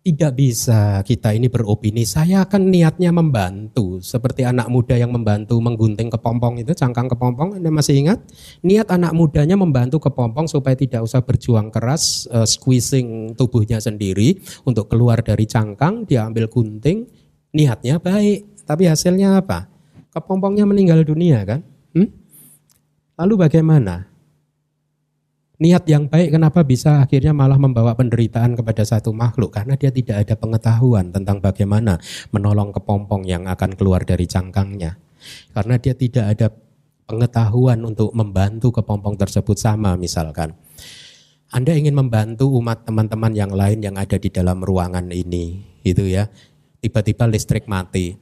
[0.04, 4.04] tidak bisa kita ini beropini, saya akan niatnya membantu.
[4.04, 8.20] Seperti anak muda yang membantu menggunting kepompong itu, cangkang kepompong, Anda masih ingat?
[8.68, 14.92] Niat anak mudanya membantu kepompong supaya tidak usah berjuang keras, uh, squeezing tubuhnya sendiri untuk
[14.92, 17.08] keluar dari cangkang, dia ambil gunting,
[17.56, 18.68] niatnya baik.
[18.68, 19.72] Tapi hasilnya apa?
[20.12, 21.63] Kepompongnya meninggal dunia kan?
[21.96, 22.12] Hmm?
[23.16, 24.12] Lalu bagaimana?
[25.63, 29.56] Niat yang baik kenapa bisa akhirnya malah membawa penderitaan kepada satu makhluk?
[29.56, 31.95] Karena dia tidak ada pengetahuan tentang bagaimana
[32.36, 34.99] menolong kepompong yang akan keluar dari cangkangnya.
[35.56, 36.52] Karena dia tidak ada
[37.08, 40.52] pengetahuan untuk membantu kepompong tersebut sama misalkan.
[41.54, 46.28] Anda ingin membantu umat teman-teman yang lain yang ada di dalam ruangan ini itu ya.
[46.84, 48.19] Tiba-tiba listrik mati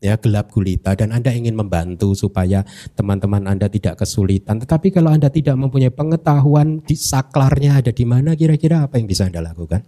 [0.00, 2.64] ya gelap gulita dan Anda ingin membantu supaya
[2.96, 4.58] teman-teman Anda tidak kesulitan.
[4.58, 9.28] Tetapi kalau Anda tidak mempunyai pengetahuan di saklarnya ada di mana kira-kira apa yang bisa
[9.28, 9.84] Anda lakukan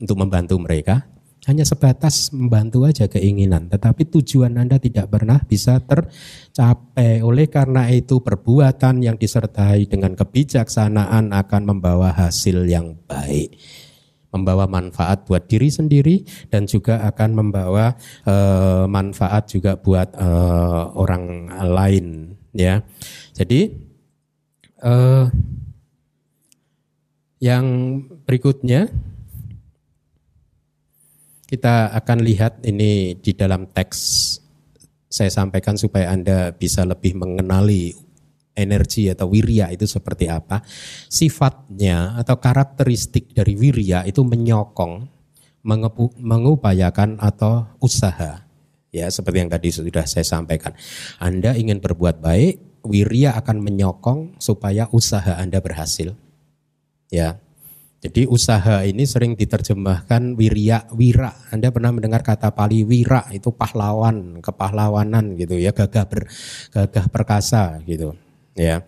[0.00, 1.04] untuk membantu mereka?
[1.46, 7.22] Hanya sebatas membantu aja keinginan, tetapi tujuan Anda tidak pernah bisa tercapai.
[7.22, 13.54] Oleh karena itu perbuatan yang disertai dengan kebijaksanaan akan membawa hasil yang baik
[14.36, 16.22] membawa manfaat buat diri sendiri
[16.52, 17.96] dan juga akan membawa
[18.28, 22.84] uh, manfaat juga buat uh, orang lain ya.
[23.32, 23.72] Jadi
[24.84, 25.26] uh,
[27.40, 27.66] yang
[28.24, 28.92] berikutnya
[31.46, 33.98] kita akan lihat ini di dalam teks
[35.06, 38.05] saya sampaikan supaya Anda bisa lebih mengenali
[38.56, 40.64] energi atau wirya itu seperti apa.
[41.12, 45.06] Sifatnya atau karakteristik dari wirya itu menyokong,
[46.16, 48.48] mengupayakan atau usaha.
[48.90, 50.72] Ya, seperti yang tadi sudah saya sampaikan.
[51.20, 56.16] Anda ingin berbuat baik, wirya akan menyokong supaya usaha Anda berhasil.
[57.12, 57.38] Ya.
[57.96, 61.34] Jadi usaha ini sering diterjemahkan wirya wira.
[61.50, 66.30] Anda pernah mendengar kata Pali wira itu pahlawan, kepahlawanan gitu ya, gagah ber,
[66.70, 68.14] gagah perkasa gitu
[68.56, 68.82] ya.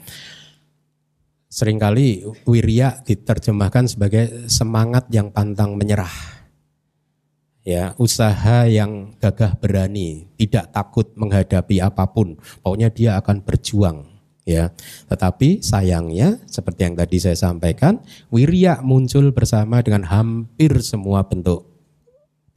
[1.48, 6.12] Seringkali wirya diterjemahkan sebagai semangat yang pantang menyerah.
[7.68, 12.40] Ya, usaha yang gagah berani, tidak takut menghadapi apa pun.
[12.64, 14.08] Pokoknya dia akan berjuang,
[14.48, 14.72] ya.
[15.08, 18.00] Tetapi sayangnya seperti yang tadi saya sampaikan,
[18.32, 21.68] wirya muncul bersama dengan hampir semua bentuk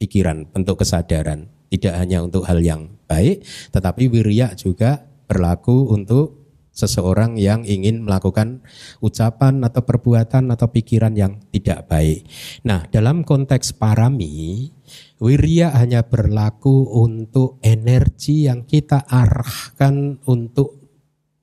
[0.00, 1.52] pikiran, bentuk kesadaran.
[1.68, 6.41] Tidak hanya untuk hal yang baik, tetapi wirya juga berlaku untuk
[6.72, 8.64] seseorang yang ingin melakukan
[9.04, 12.24] ucapan atau perbuatan atau pikiran yang tidak baik.
[12.64, 14.72] Nah, dalam konteks parami,
[15.20, 20.80] wirya hanya berlaku untuk energi yang kita arahkan untuk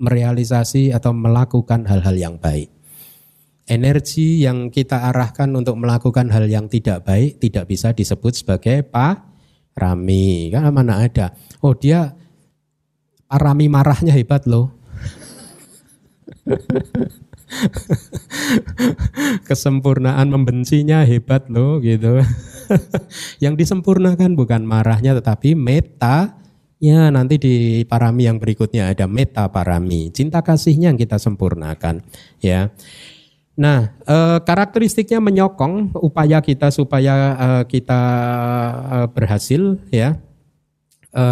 [0.01, 2.73] merealisasi atau melakukan hal-hal yang baik.
[3.69, 10.49] Energi yang kita arahkan untuk melakukan hal yang tidak baik tidak bisa disebut sebagai parami.
[10.49, 11.37] Kan mana ada?
[11.61, 12.17] Oh, dia
[13.29, 14.78] parami marahnya hebat loh
[19.49, 22.21] Kesempurnaan membencinya hebat loh gitu.
[23.43, 26.39] Yang disempurnakan bukan marahnya tetapi meta
[26.79, 30.15] Ya, nanti di parami yang berikutnya ada meta parami.
[30.15, 31.99] Cinta kasihnya yang kita sempurnakan,
[32.39, 32.71] ya.
[33.59, 38.01] Nah, e, karakteristiknya menyokong upaya kita supaya e, kita
[38.79, 40.15] e, berhasil, ya.
[41.12, 41.23] E,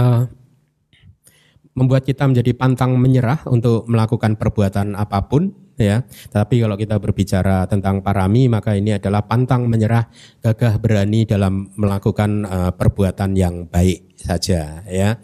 [1.77, 6.01] membuat kita menjadi pantang menyerah untuk melakukan perbuatan apa pun, ya.
[6.33, 10.09] Tapi kalau kita berbicara tentang parami maka ini adalah pantang menyerah,
[10.41, 15.21] gagah berani dalam melakukan uh, perbuatan yang baik saja ya.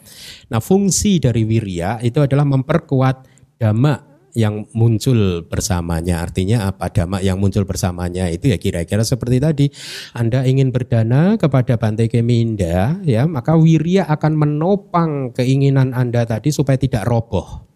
[0.54, 3.16] Nah, fungsi dari wirya itu adalah memperkuat
[3.58, 6.26] dhamma yang muncul bersamanya.
[6.26, 6.89] Artinya apa?
[6.89, 9.65] Dhamma yang muncul bersamanya itu ya kira-kira seperti tadi.
[10.13, 16.78] Anda ingin berdana kepada Bante Keminda, ya, maka wirya akan menopang keinginan Anda tadi supaya
[16.78, 17.74] tidak roboh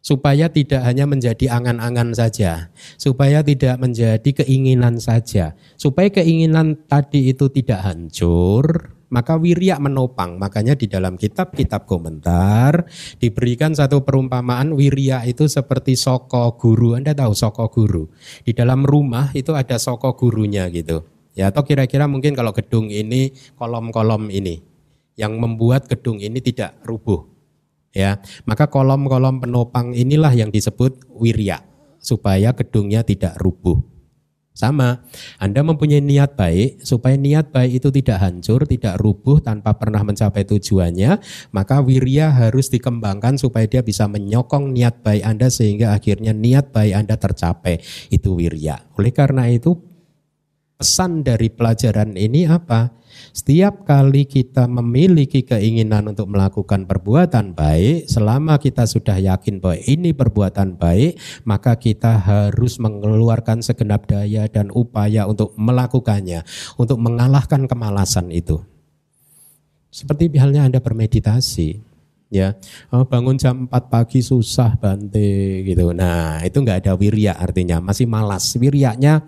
[0.00, 7.52] supaya tidak hanya menjadi angan-angan saja, supaya tidak menjadi keinginan saja, supaya keinginan tadi itu
[7.52, 10.38] tidak hancur, maka wirya menopang.
[10.40, 16.96] Makanya di dalam kitab-kitab komentar diberikan satu perumpamaan wirya itu seperti soko guru.
[16.96, 18.08] Anda tahu soko guru?
[18.46, 21.04] Di dalam rumah itu ada soko gurunya gitu.
[21.34, 24.70] Ya atau kira-kira mungkin kalau gedung ini kolom-kolom ini
[25.20, 27.28] yang membuat gedung ini tidak rubuh
[27.92, 31.60] ya maka kolom-kolom penopang inilah yang disebut wirya
[32.00, 33.82] supaya gedungnya tidak rubuh
[34.52, 35.02] sama.
[35.40, 40.44] Anda mempunyai niat baik supaya niat baik itu tidak hancur tidak rubuh tanpa pernah mencapai
[40.44, 41.22] tujuannya
[41.54, 46.94] maka wirya harus dikembangkan supaya dia bisa menyokong niat baik Anda sehingga akhirnya niat baik
[46.94, 47.80] Anda tercapai.
[48.12, 48.90] Itu wirya.
[48.98, 49.78] Oleh karena itu
[50.80, 52.99] pesan dari pelajaran ini apa
[53.30, 60.10] setiap kali kita memiliki keinginan untuk melakukan perbuatan baik, selama kita sudah yakin bahwa ini
[60.10, 66.42] perbuatan baik, maka kita harus mengeluarkan segenap daya dan upaya untuk melakukannya,
[66.80, 68.60] untuk mengalahkan kemalasan itu.
[69.90, 71.82] Seperti halnya Anda bermeditasi,
[72.30, 72.54] ya.
[72.94, 75.90] Oh, bangun jam 4 pagi susah bante gitu.
[75.90, 78.54] Nah itu nggak ada wirya artinya masih malas.
[78.54, 79.26] Wiryanya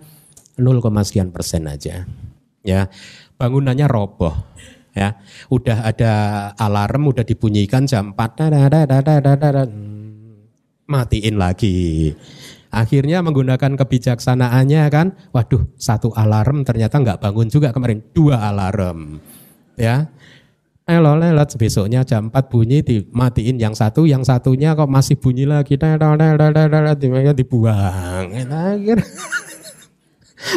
[0.55, 2.05] 0, sekian persen aja
[2.63, 2.87] ya
[3.37, 4.33] bangunannya roboh
[4.93, 5.17] ya.
[5.49, 6.13] Udah ada
[6.55, 8.39] alarm udah dibunyikan jam 4
[10.87, 12.13] matiin lagi.
[12.73, 15.13] Akhirnya menggunakan kebijaksanaannya kan.
[15.29, 18.01] Waduh satu alarm ternyata nggak bangun juga kemarin.
[18.13, 19.21] Dua alarm
[19.77, 20.09] ya.
[20.83, 25.79] Elo lelet besoknya jam 4 bunyi dimatiin yang satu, yang satunya kok masih bunyi lagi,
[27.31, 28.35] dibuang.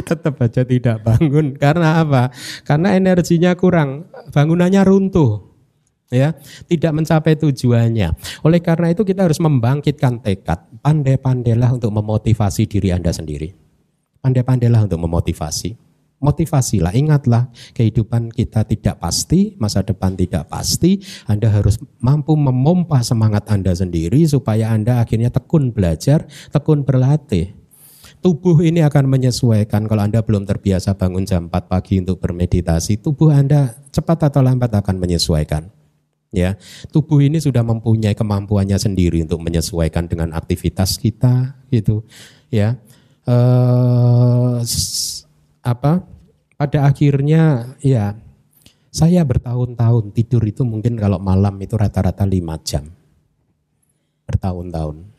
[0.08, 1.54] tetap aja tidak bangun.
[1.56, 2.30] Karena apa?
[2.66, 5.56] Karena energinya kurang, bangunannya runtuh.
[6.06, 6.38] Ya,
[6.70, 8.14] tidak mencapai tujuannya.
[8.46, 10.62] Oleh karena itu kita harus membangkitkan tekad.
[10.78, 13.50] Pandai-pandailah untuk memotivasi diri Anda sendiri.
[14.22, 15.74] Pandai-pandailah untuk memotivasi.
[16.16, 21.02] Motivasilah, ingatlah kehidupan kita tidak pasti, masa depan tidak pasti.
[21.28, 27.65] Anda harus mampu memompa semangat Anda sendiri supaya Anda akhirnya tekun belajar, tekun berlatih
[28.26, 33.30] tubuh ini akan menyesuaikan kalau Anda belum terbiasa bangun jam 4 pagi untuk bermeditasi, tubuh
[33.30, 35.70] Anda cepat atau lambat akan menyesuaikan.
[36.34, 36.58] Ya,
[36.90, 42.02] tubuh ini sudah mempunyai kemampuannya sendiri untuk menyesuaikan dengan aktivitas kita gitu.
[42.50, 42.82] Ya.
[43.30, 44.58] Eh
[45.62, 46.02] apa?
[46.58, 48.18] Pada akhirnya ya
[48.90, 52.90] saya bertahun-tahun tidur itu mungkin kalau malam itu rata-rata 5 jam.
[54.26, 55.14] Bertahun-tahun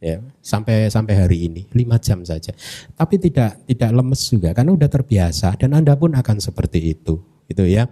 [0.00, 0.22] ya.
[0.40, 2.52] Sampai sampai hari ini lima jam saja.
[2.94, 7.64] Tapi tidak tidak lemes juga karena udah terbiasa dan anda pun akan seperti itu itu
[7.66, 7.88] ya.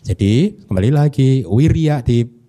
[0.00, 2.40] Jadi kembali lagi wirya di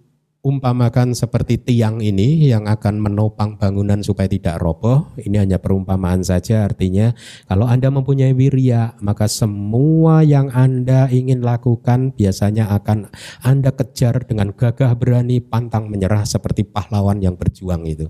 [0.42, 5.14] umpamakan seperti tiang ini yang akan menopang bangunan supaya tidak roboh.
[5.22, 7.14] Ini hanya perumpamaan saja artinya
[7.46, 13.14] kalau Anda mempunyai wirya maka semua yang Anda ingin lakukan biasanya akan
[13.46, 18.10] Anda kejar dengan gagah berani pantang menyerah seperti pahlawan yang berjuang itu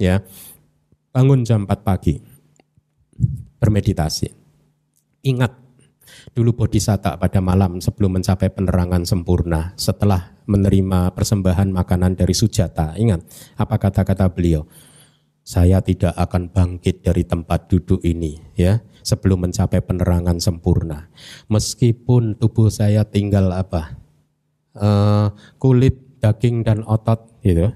[0.00, 0.22] ya.
[1.12, 2.20] Bangun jam 4 pagi.
[3.56, 4.28] Bermeditasi.
[5.26, 5.52] Ingat
[6.32, 13.24] dulu bodhisatta pada malam sebelum mencapai penerangan sempurna setelah menerima persembahan makanan dari sujata ingat
[13.58, 14.64] apa kata-kata beliau?
[15.46, 21.06] Saya tidak akan bangkit dari tempat duduk ini ya sebelum mencapai penerangan sempurna.
[21.46, 23.94] Meskipun tubuh saya tinggal apa?
[24.74, 25.30] Uh,
[25.62, 27.70] kulit daging dan otot gitu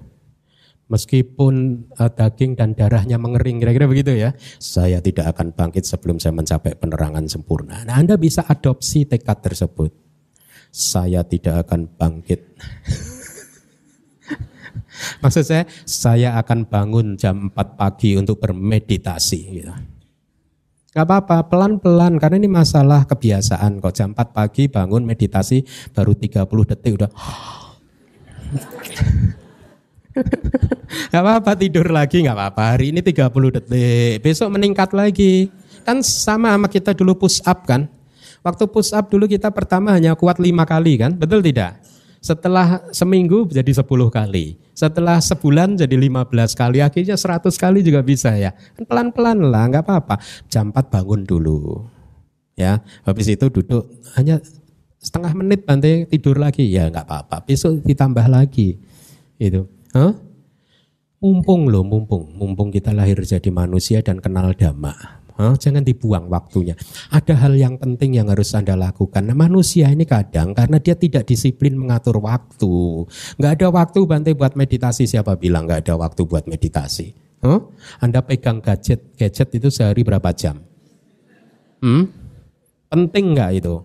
[0.90, 4.34] meskipun uh, daging dan darahnya mengering kira-kira begitu ya.
[4.58, 7.86] Saya tidak akan bangkit sebelum saya mencapai penerangan sempurna.
[7.86, 9.94] Nah Anda bisa adopsi tekad tersebut.
[10.70, 12.42] Saya tidak akan bangkit.
[15.22, 19.72] Maksud saya saya akan bangun jam 4 pagi untuk bermeditasi gitu.
[20.90, 23.78] Gak apa-apa, pelan-pelan karena ini masalah kebiasaan.
[23.78, 25.62] Kok jam 4 pagi bangun meditasi
[25.94, 27.10] baru 30 detik udah
[31.10, 32.76] Gak apa-apa tidur lagi gak apa-apa.
[32.76, 35.50] Hari ini 30 detik, besok meningkat lagi.
[35.82, 37.90] Kan sama sama kita dulu push up kan.
[38.40, 41.76] Waktu push up dulu kita pertama hanya kuat lima kali kan, betul tidak?
[42.20, 44.60] Setelah seminggu jadi 10 kali.
[44.76, 46.84] Setelah sebulan jadi 15 kali.
[46.84, 48.52] Akhirnya 100 kali juga bisa ya.
[48.76, 50.20] Kan pelan-pelan lah, nggak apa-apa.
[50.52, 51.88] Jam 4 bangun dulu.
[52.60, 53.88] Ya, habis itu duduk
[54.20, 54.36] hanya
[55.00, 56.68] setengah menit nanti tidur lagi.
[56.68, 57.40] Ya nggak apa-apa.
[57.48, 58.76] Besok ditambah lagi.
[59.40, 59.79] Itu.
[59.94, 60.12] Huh?
[61.20, 62.32] Mumpung loh, mumpung.
[62.32, 65.20] Mumpung kita lahir jadi manusia dan kenal dhamma.
[65.40, 66.76] Oh, jangan dibuang waktunya.
[67.08, 69.24] Ada hal yang penting yang harus Anda lakukan.
[69.24, 73.08] Nah, manusia ini kadang karena dia tidak disiplin mengatur waktu.
[73.40, 75.08] Nggak ada waktu Bante buat meditasi.
[75.08, 77.16] Siapa bilang nggak ada waktu buat meditasi?
[77.40, 77.72] Oh?
[78.04, 80.60] Anda pegang gadget, gadget itu sehari berapa jam?
[81.80, 82.04] Hmm?
[82.92, 83.80] Penting nggak itu?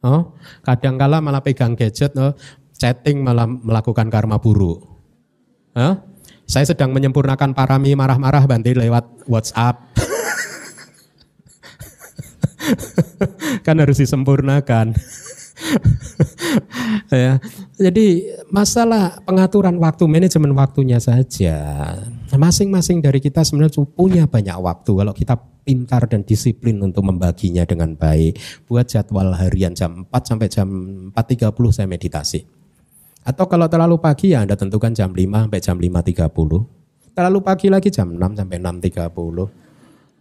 [0.00, 2.16] Oh, kadang kala malah pegang gadget,
[2.76, 4.93] chatting malah melakukan karma buruk.
[5.74, 5.94] Huh?
[6.44, 9.80] Saya sedang menyempurnakan parami marah-marah Bante lewat WhatsApp.
[13.66, 14.94] kan harus disempurnakan.
[17.10, 17.40] ya.
[17.80, 18.06] Jadi
[18.52, 21.58] masalah pengaturan waktu, manajemen waktunya saja.
[22.30, 27.96] Masing-masing dari kita sebenarnya punya banyak waktu kalau kita pintar dan disiplin untuk membaginya dengan
[27.96, 28.36] baik.
[28.68, 30.68] Buat jadwal harian jam 4 sampai jam
[31.10, 32.63] 4.30 saya meditasi.
[33.24, 37.16] Atau kalau terlalu pagi ya Anda tentukan jam 5 sampai jam 5.30.
[37.16, 39.64] Terlalu pagi lagi jam 6 sampai 6.30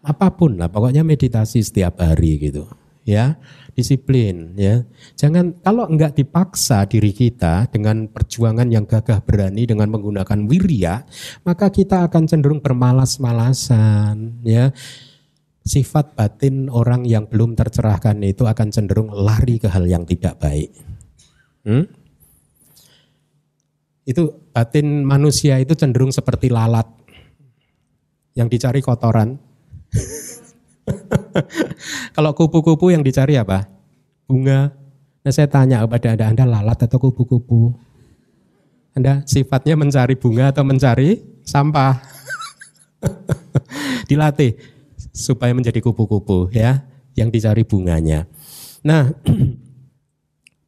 [0.04, 2.68] apa pun lah pokoknya meditasi setiap hari gitu
[3.08, 3.40] ya.
[3.74, 4.86] Disiplin ya.
[5.18, 11.02] Jangan kalau enggak dipaksa diri kita dengan perjuangan yang gagah berani dengan menggunakan wirya
[11.42, 14.70] maka kita akan cenderung bermalas-malasan ya.
[15.64, 20.76] Sifat batin orang yang belum tercerahkan itu akan cenderung lari ke hal yang tidak baik.
[21.64, 21.88] Hmm?
[24.04, 26.88] Itu batin manusia itu cenderung seperti lalat
[28.36, 29.40] yang dicari kotoran
[32.16, 33.68] Kalau kupu-kupu yang dicari apa?
[34.28, 34.72] Bunga.
[35.24, 37.72] Nah saya tanya kepada Anda, Anda lalat atau kupu-kupu?
[38.94, 41.98] Anda sifatnya mencari bunga atau mencari sampah?
[44.10, 44.54] Dilatih
[45.14, 46.86] supaya menjadi kupu-kupu ya,
[47.18, 48.28] yang dicari bunganya.
[48.84, 49.10] Nah,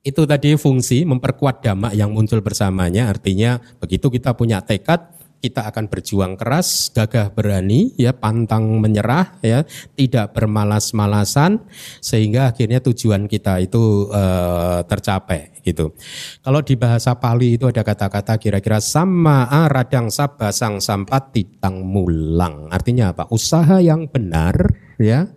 [0.06, 5.02] itu tadi fungsi memperkuat damak yang muncul bersamanya, artinya begitu kita punya tekad,
[5.42, 9.66] kita akan berjuang keras, gagah berani, ya pantang menyerah, ya
[9.98, 11.58] tidak bermalas-malasan,
[12.06, 15.94] sehingga akhirnya tujuan kita itu uh, tercapai, gitu.
[16.42, 22.70] Kalau di bahasa Pali itu ada kata-kata kira-kira sama radang sabasang sampat titang mulang.
[22.70, 23.26] Artinya apa?
[23.34, 24.54] Usaha yang benar,
[25.02, 25.34] ya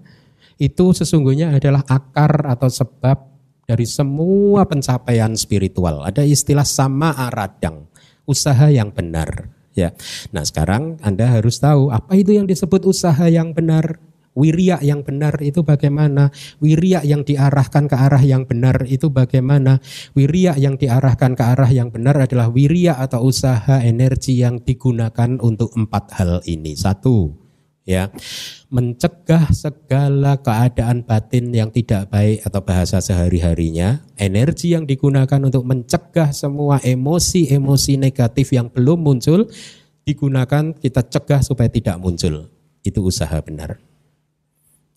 [0.60, 3.37] itu sesungguhnya adalah akar atau sebab
[3.68, 6.00] dari semua pencapaian spiritual.
[6.00, 7.84] Ada istilah sama aradang,
[8.24, 9.52] usaha yang benar.
[9.76, 9.92] Ya.
[10.32, 14.00] Nah, sekarang Anda harus tahu apa itu yang disebut usaha yang benar.
[14.38, 16.30] Wirya yang benar itu bagaimana?
[16.62, 19.82] Wirya yang diarahkan ke arah yang benar itu bagaimana?
[20.14, 25.74] Wirya yang diarahkan ke arah yang benar adalah wirya atau usaha energi yang digunakan untuk
[25.74, 26.78] empat hal ini.
[26.78, 27.34] Satu,
[27.88, 28.12] ya.
[28.68, 36.36] Mencegah segala keadaan batin yang tidak baik atau bahasa sehari-harinya energi yang digunakan untuk mencegah
[36.36, 39.48] semua emosi-emosi negatif yang belum muncul
[40.04, 42.52] digunakan kita cegah supaya tidak muncul.
[42.84, 43.80] Itu usaha benar.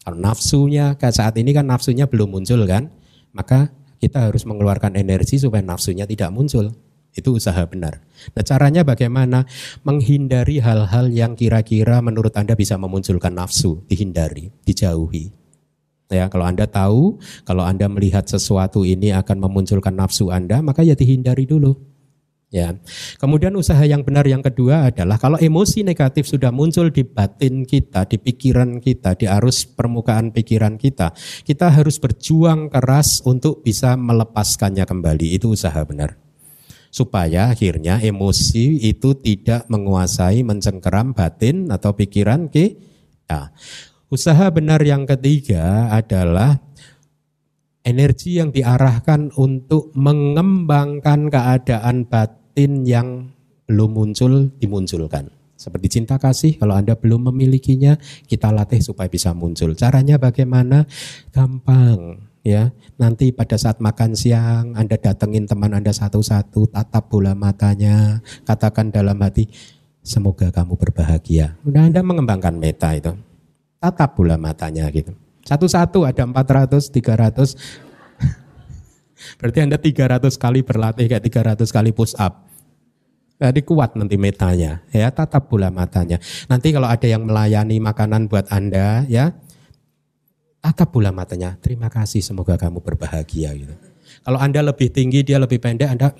[0.03, 2.91] Kalau nafsunya saat ini kan nafsunya belum muncul kan
[3.31, 3.71] maka
[4.01, 6.73] kita harus mengeluarkan energi supaya nafsunya tidak muncul
[7.11, 7.99] itu usaha benar.
[8.31, 9.43] Nah caranya bagaimana?
[9.83, 13.83] Menghindari hal-hal yang kira-kira menurut Anda bisa memunculkan nafsu.
[13.91, 15.35] Dihindari, dijauhi.
[16.11, 20.91] Ya, kalau Anda tahu, kalau Anda melihat sesuatu ini akan memunculkan nafsu Anda, maka ya
[20.91, 21.79] dihindari dulu.
[22.51, 22.75] Ya.
[23.15, 28.03] Kemudian usaha yang benar yang kedua adalah kalau emosi negatif sudah muncul di batin kita,
[28.11, 31.15] di pikiran kita, di arus permukaan pikiran kita,
[31.47, 35.31] kita harus berjuang keras untuk bisa melepaskannya kembali.
[35.31, 36.20] Itu usaha benar
[36.91, 43.55] supaya akhirnya emosi itu tidak menguasai mencengkeram batin atau pikiran kita.
[44.11, 46.59] Usaha benar yang ketiga adalah
[47.87, 53.31] energi yang diarahkan untuk mengembangkan keadaan batin yang
[53.71, 55.31] belum muncul dimunculkan.
[55.55, 59.77] Seperti cinta kasih, kalau Anda belum memilikinya, kita latih supaya bisa muncul.
[59.77, 60.89] Caranya bagaimana?
[61.29, 68.21] Gampang ya nanti pada saat makan siang Anda datengin teman Anda satu-satu tatap bola matanya
[68.45, 69.49] katakan dalam hati
[70.01, 71.57] semoga kamu berbahagia.
[71.65, 73.13] Udah Anda mengembangkan meta itu.
[73.81, 75.13] Tatap bola matanya gitu.
[75.41, 77.57] Satu-satu ada 400 300
[79.41, 82.45] berarti Anda 300 kali berlatih kayak 300 kali push up.
[83.41, 86.21] Jadi kuat nanti metanya, ya tatap bola matanya.
[86.45, 89.33] Nanti kalau ada yang melayani makanan buat Anda, ya
[90.61, 91.57] tatap bola matanya.
[91.57, 93.73] Terima kasih, semoga kamu berbahagia gitu.
[94.21, 96.13] Kalau Anda lebih tinggi, dia lebih pendek, Anda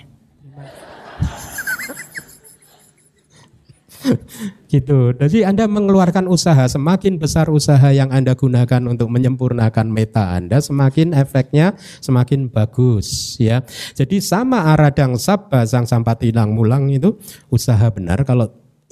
[4.74, 5.14] gitu.
[5.14, 11.14] Jadi Anda mengeluarkan usaha, semakin besar usaha yang Anda gunakan untuk menyempurnakan meta Anda, semakin
[11.14, 13.62] efeknya semakin bagus ya.
[13.94, 17.22] Jadi sama aradang sabba sang sampat hilang mulang itu
[17.54, 18.50] usaha benar kalau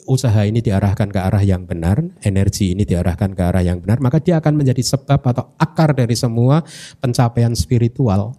[0.09, 4.17] usaha ini diarahkan ke arah yang benar, energi ini diarahkan ke arah yang benar, maka
[4.17, 6.65] dia akan menjadi sebab atau akar dari semua
[6.97, 8.33] pencapaian spiritual.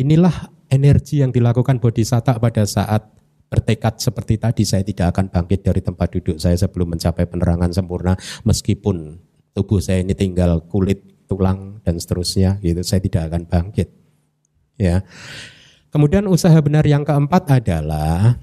[0.00, 3.04] Inilah energi yang dilakukan bodhisatta pada saat
[3.52, 8.16] bertekad seperti tadi saya tidak akan bangkit dari tempat duduk saya sebelum mencapai penerangan sempurna
[8.48, 9.20] meskipun
[9.52, 13.92] tubuh saya ini tinggal kulit, tulang dan seterusnya gitu saya tidak akan bangkit.
[14.80, 15.04] Ya.
[15.92, 18.40] Kemudian usaha benar yang keempat adalah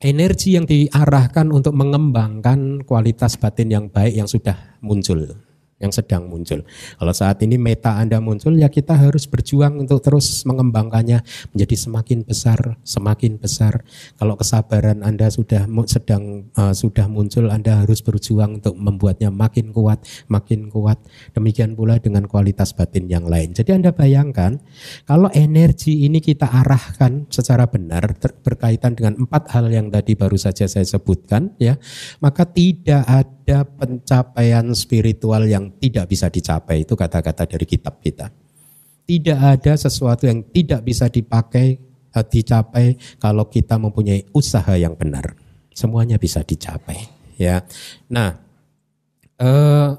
[0.00, 5.45] energi yang diarahkan untuk mengembangkan kualitas batin yang baik yang sudah muncul
[5.76, 6.64] yang sedang muncul.
[6.96, 11.20] Kalau saat ini meta Anda muncul, ya kita harus berjuang untuk terus mengembangkannya
[11.52, 13.84] menjadi semakin besar, semakin besar.
[14.16, 20.00] Kalau kesabaran Anda sudah sedang uh, sudah muncul, Anda harus berjuang untuk membuatnya makin kuat,
[20.32, 20.96] makin kuat.
[21.36, 23.52] Demikian pula dengan kualitas batin yang lain.
[23.52, 24.56] Jadi Anda bayangkan,
[25.04, 30.64] kalau energi ini kita arahkan secara benar berkaitan dengan empat hal yang tadi baru saja
[30.64, 31.76] saya sebutkan, ya,
[32.24, 36.86] maka tidak ada pencapaian spiritual yang tidak bisa dicapai.
[36.86, 38.30] Itu kata-kata dari kitab kita.
[39.06, 41.78] Tidak ada sesuatu yang tidak bisa dipakai,
[42.14, 45.34] eh, dicapai kalau kita mempunyai usaha yang benar.
[45.74, 46.98] Semuanya bisa dicapai.
[47.36, 47.68] Ya,
[48.08, 48.40] nah
[49.36, 49.90] eh,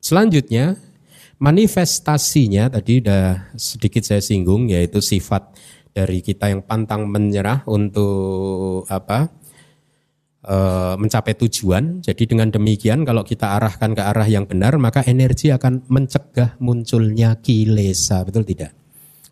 [0.00, 0.80] selanjutnya
[1.36, 5.52] manifestasinya tadi sudah sedikit saya singgung yaitu sifat
[5.92, 9.28] dari kita yang pantang menyerah untuk apa
[10.42, 10.56] e,
[10.98, 12.02] mencapai tujuan.
[12.02, 17.38] Jadi dengan demikian kalau kita arahkan ke arah yang benar maka energi akan mencegah munculnya
[17.40, 18.81] kilesa, betul tidak?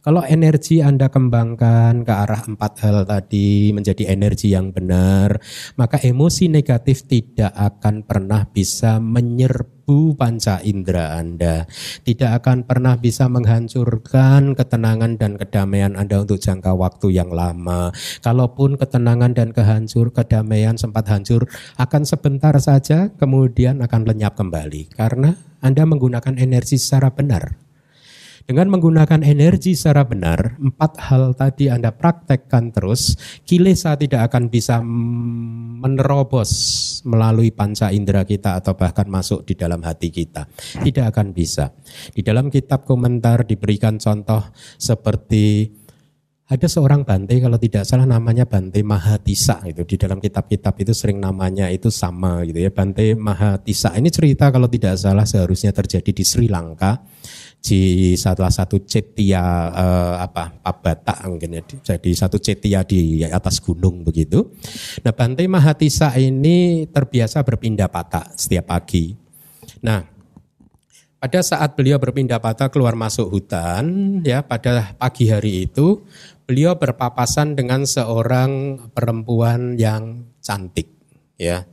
[0.00, 5.36] Kalau energi Anda kembangkan ke arah empat hal tadi menjadi energi yang benar,
[5.76, 11.68] maka emosi negatif tidak akan pernah bisa menyerbu panca indera Anda.
[12.00, 17.92] Tidak akan pernah bisa menghancurkan ketenangan dan kedamaian Anda untuk jangka waktu yang lama.
[18.24, 21.44] Kalaupun ketenangan dan kehancur, kedamaian sempat hancur,
[21.76, 24.96] akan sebentar saja kemudian akan lenyap kembali.
[24.96, 27.59] Karena Anda menggunakan energi secara benar.
[28.44, 33.14] Dengan menggunakan energi secara benar, empat hal tadi Anda praktekkan terus,
[33.44, 34.80] kilesa tidak akan bisa
[35.80, 36.50] menerobos
[37.04, 40.48] melalui panca indera kita atau bahkan masuk di dalam hati kita.
[40.80, 41.72] Tidak akan bisa.
[42.12, 44.44] Di dalam kitab komentar diberikan contoh
[44.76, 45.80] seperti
[46.50, 51.22] ada seorang Bante kalau tidak salah namanya Bante Mahatisa itu di dalam kitab-kitab itu sering
[51.22, 56.26] namanya itu sama gitu ya Bante Mahatisa ini cerita kalau tidak salah seharusnya terjadi di
[56.26, 57.06] Sri Lanka
[57.60, 64.00] di salah satu cetia eh, apa Pabata mungkin ya jadi satu cetia di atas gunung
[64.00, 64.48] begitu.
[65.04, 69.12] Nah Bante Mahatisa ini terbiasa berpindah patah setiap pagi.
[69.84, 70.00] Nah
[71.20, 73.84] pada saat beliau berpindah patah keluar masuk hutan
[74.24, 76.00] ya pada pagi hari itu
[76.48, 80.88] beliau berpapasan dengan seorang perempuan yang cantik
[81.36, 81.68] ya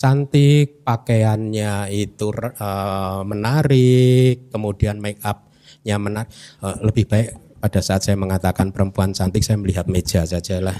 [0.00, 6.32] cantik, pakaiannya itu uh, menarik, kemudian make upnya menarik.
[6.64, 10.76] Uh, lebih baik pada saat saya mengatakan perempuan cantik saya melihat meja saja lah.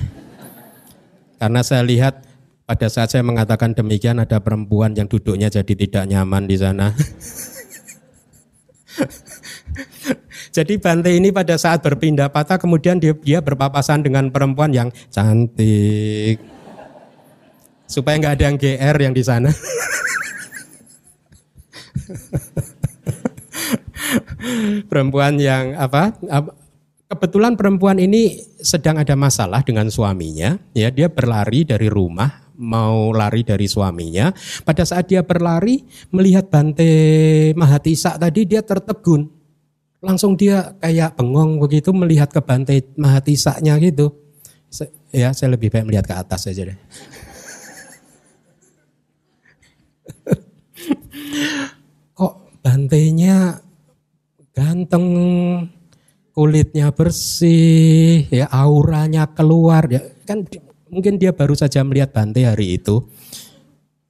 [1.36, 2.24] Karena saya lihat
[2.64, 6.88] pada saat saya mengatakan demikian ada perempuan yang duduknya jadi tidak nyaman di sana.
[10.50, 16.42] Jadi Bante ini pada saat berpindah patah kemudian dia, dia berpapasan dengan perempuan yang cantik
[17.90, 19.50] supaya nggak ada yang GR yang di sana.
[24.86, 26.14] perempuan yang apa?
[27.10, 33.42] Kebetulan perempuan ini sedang ada masalah dengan suaminya, ya dia berlari dari rumah mau lari
[33.42, 34.30] dari suaminya.
[34.62, 35.82] Pada saat dia berlari
[36.12, 36.92] melihat Bante
[37.56, 39.26] Mahatisa tadi dia tertegun.
[40.00, 44.12] Langsung dia kayak bengong begitu melihat ke Bante Mahatisanya gitu.
[45.10, 46.78] Ya saya lebih baik melihat ke atas saja deh.
[52.18, 53.60] Kok bantainya
[54.54, 55.06] ganteng,
[56.34, 60.44] kulitnya bersih, ya auranya keluar, ya kan
[60.90, 63.06] mungkin dia baru saja melihat Bante hari itu.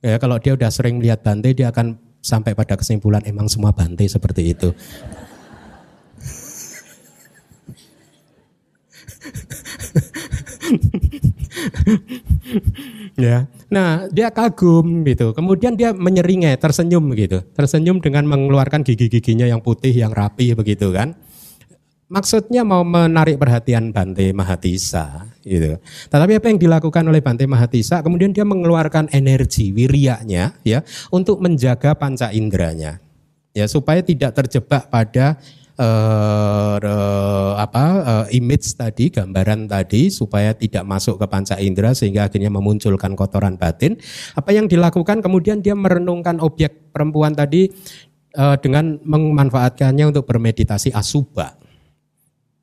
[0.01, 4.09] Ya kalau dia udah sering melihat Bante dia akan sampai pada kesimpulan emang semua Bante
[4.09, 4.73] seperti itu.
[13.27, 13.47] ya.
[13.71, 15.33] Nah, dia kagum gitu.
[15.33, 17.43] Kemudian dia menyeringai, tersenyum gitu.
[17.55, 21.15] Tersenyum dengan mengeluarkan gigi-giginya yang putih, yang rapi begitu kan.
[22.11, 25.79] Maksudnya mau menarik perhatian Bante Mahatisa gitu.
[26.11, 30.83] Tetapi apa yang dilakukan oleh Bante Mahatisa kemudian dia mengeluarkan energi wirianya ya
[31.15, 32.99] untuk menjaga panca inderanya.
[33.55, 35.39] Ya supaya tidak terjebak pada
[35.81, 42.53] uh, apa uh, image tadi, gambaran tadi supaya tidak masuk ke panca indera sehingga akhirnya
[42.53, 43.97] memunculkan kotoran batin.
[44.37, 47.73] Apa yang dilakukan kemudian dia merenungkan objek perempuan tadi
[48.37, 51.57] uh, dengan memanfaatkannya untuk bermeditasi asuba.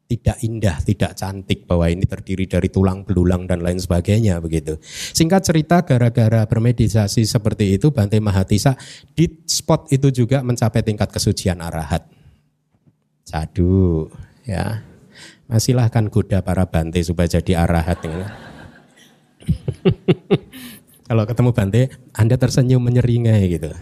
[0.07, 4.79] Tidak indah, tidak cantik bahwa ini terdiri dari tulang belulang dan lain sebagainya begitu.
[5.11, 8.79] Singkat cerita gara-gara bermeditasi seperti itu Bante Mahatisa
[9.11, 12.16] di spot itu juga mencapai tingkat kesucian arahat.
[13.27, 14.07] Sadu,
[14.47, 14.87] ya.
[15.51, 17.99] Masihlah akan goda para bante supaya jadi arahat.
[18.07, 18.31] Ya.
[21.11, 21.81] Kalau ketemu bante,
[22.15, 23.67] Anda tersenyum menyeringai gitu.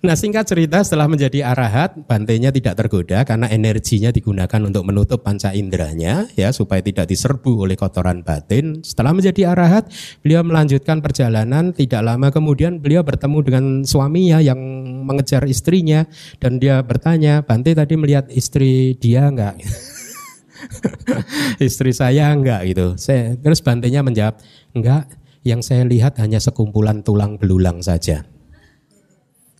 [0.00, 5.52] Nah singkat cerita setelah menjadi arahat, bantenya tidak tergoda karena energinya digunakan untuk menutup panca
[5.52, 8.80] inderanya ya supaya tidak diserbu oleh kotoran batin.
[8.80, 9.92] Setelah menjadi arahat,
[10.24, 11.76] beliau melanjutkan perjalanan.
[11.76, 14.56] Tidak lama kemudian beliau bertemu dengan suaminya yang
[15.04, 16.08] mengejar istrinya
[16.40, 19.60] dan dia bertanya, Bante tadi melihat istri dia enggak?
[21.60, 22.96] istri saya enggak gitu.
[22.96, 24.40] Saya, terus bantenya menjawab,
[24.72, 25.12] enggak.
[25.44, 28.39] Yang saya lihat hanya sekumpulan tulang belulang saja.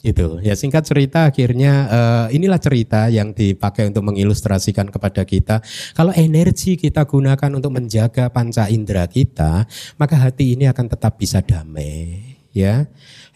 [0.01, 5.61] Itu ya singkat cerita akhirnya uh, inilah cerita yang dipakai untuk mengilustrasikan kepada kita
[5.93, 9.69] kalau energi kita gunakan untuk menjaga panca indera kita
[10.01, 12.87] maka hati ini akan tetap bisa damai ya.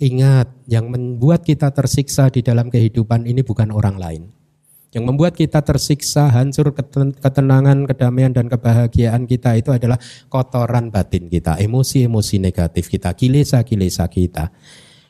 [0.02, 4.22] Ingat yang membuat kita tersiksa di dalam kehidupan ini bukan orang lain.
[4.94, 6.70] Yang membuat kita tersiksa, hancur
[7.18, 9.98] ketenangan, kedamaian dan kebahagiaan kita itu adalah
[10.30, 14.54] kotoran batin kita, emosi-emosi negatif kita, kilesa-kilesa kita.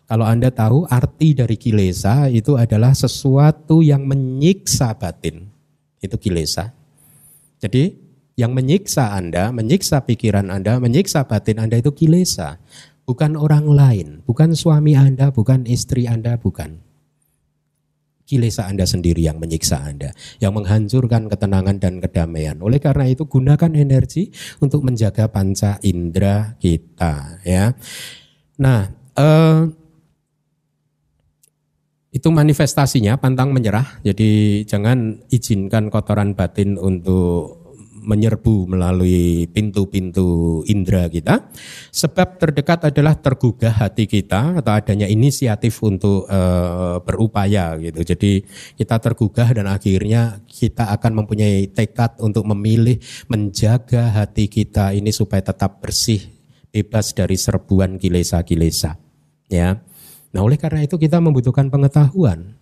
[0.04, 5.48] Kalau Anda tahu arti dari kilesa itu adalah sesuatu yang menyiksa batin.
[5.96, 6.76] Itu kilesa.
[7.56, 7.96] Jadi
[8.36, 12.60] yang menyiksa Anda, menyiksa pikiran Anda, menyiksa batin Anda itu kilesa.
[13.08, 16.84] Bukan orang lain, bukan suami Anda, bukan istri Anda, bukan.
[18.24, 22.56] Kilesa Anda sendiri yang menyiksa Anda, yang menghancurkan ketenangan dan kedamaian.
[22.64, 27.76] Oleh karena itu gunakan energi untuk menjaga panca indera kita, ya.
[28.56, 28.88] Nah,
[29.20, 29.83] eh,
[32.14, 33.98] itu manifestasinya pantang menyerah.
[34.06, 37.64] Jadi jangan izinkan kotoran batin untuk
[38.04, 41.48] menyerbu melalui pintu-pintu indera kita.
[41.90, 46.40] Sebab terdekat adalah tergugah hati kita atau adanya inisiatif untuk e,
[47.02, 48.04] berupaya gitu.
[48.04, 48.44] Jadi
[48.76, 55.40] kita tergugah dan akhirnya kita akan mempunyai tekad untuk memilih menjaga hati kita ini supaya
[55.40, 56.20] tetap bersih,
[56.70, 59.00] bebas dari serbuan kilesa-kilesa.
[59.48, 59.80] Ya.
[60.34, 62.58] Nah, oleh karena itu kita membutuhkan pengetahuan.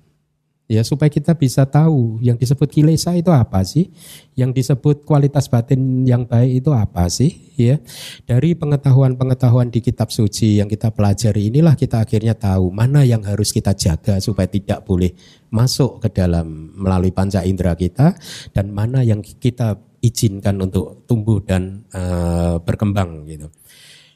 [0.71, 3.93] Ya, supaya kita bisa tahu yang disebut kilesa itu apa sih?
[4.39, 7.53] Yang disebut kualitas batin yang baik itu apa sih?
[7.61, 7.77] Ya.
[8.25, 13.53] Dari pengetahuan-pengetahuan di kitab suci yang kita pelajari inilah kita akhirnya tahu mana yang harus
[13.53, 15.13] kita jaga supaya tidak boleh
[15.53, 18.17] masuk ke dalam melalui panca indera kita
[18.57, 23.53] dan mana yang kita izinkan untuk tumbuh dan uh, berkembang gitu.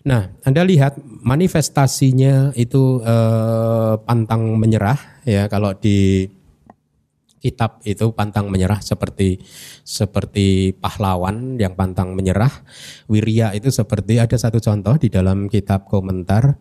[0.07, 6.31] Nah, Anda lihat manifestasinya itu eh, pantang menyerah ya kalau di
[7.43, 9.39] kitab itu pantang menyerah seperti
[9.83, 12.55] seperti pahlawan yang pantang menyerah.
[13.11, 16.55] Wirya itu seperti ada satu contoh di dalam kitab komentar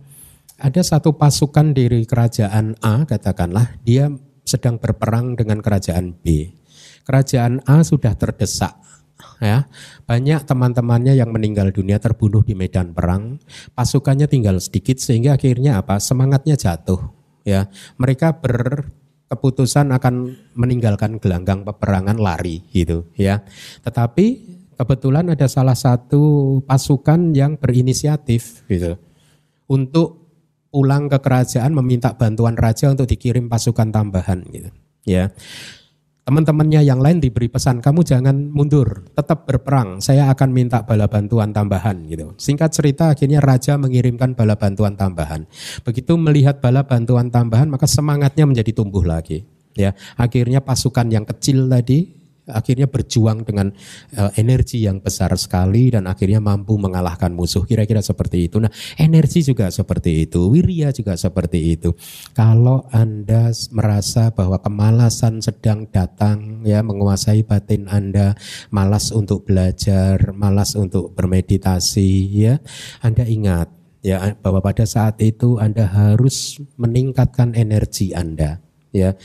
[0.56, 4.08] ada satu pasukan dari kerajaan A katakanlah dia
[4.42, 6.50] sedang berperang dengan kerajaan B.
[7.06, 8.74] Kerajaan A sudah terdesak
[9.42, 9.68] ya.
[10.06, 13.40] Banyak teman-temannya yang meninggal dunia terbunuh di medan perang.
[13.74, 16.00] Pasukannya tinggal sedikit sehingga akhirnya apa?
[16.00, 17.00] Semangatnya jatuh
[17.48, 17.68] ya.
[17.98, 20.16] Mereka berkeputusan akan
[20.56, 23.44] meninggalkan gelanggang peperangan lari gitu ya.
[23.84, 24.26] Tetapi
[24.76, 29.00] kebetulan ada salah satu pasukan yang berinisiatif gitu
[29.72, 30.26] untuk
[30.70, 34.70] pulang ke kerajaan meminta bantuan raja untuk dikirim pasukan tambahan gitu
[35.08, 35.32] ya
[36.26, 40.02] Teman-temannya yang lain diberi pesan, kamu jangan mundur, tetap berperang.
[40.02, 42.34] Saya akan minta bala bantuan tambahan gitu.
[42.42, 45.46] Singkat cerita akhirnya raja mengirimkan bala bantuan tambahan.
[45.86, 49.46] Begitu melihat bala bantuan tambahan maka semangatnya menjadi tumbuh lagi.
[49.78, 53.74] Ya, akhirnya pasukan yang kecil tadi akhirnya berjuang dengan
[54.18, 57.66] uh, energi yang besar sekali dan akhirnya mampu mengalahkan musuh.
[57.66, 58.62] Kira-kira seperti itu.
[58.62, 61.94] Nah, energi juga seperti itu, wirya juga seperti itu.
[62.38, 68.38] Kalau Anda merasa bahwa kemalasan sedang datang ya menguasai batin Anda,
[68.70, 72.62] malas untuk belajar, malas untuk bermeditasi ya,
[73.02, 73.74] Anda ingat
[74.06, 78.62] ya bahwa pada saat itu Anda harus meningkatkan energi Anda
[78.94, 79.18] ya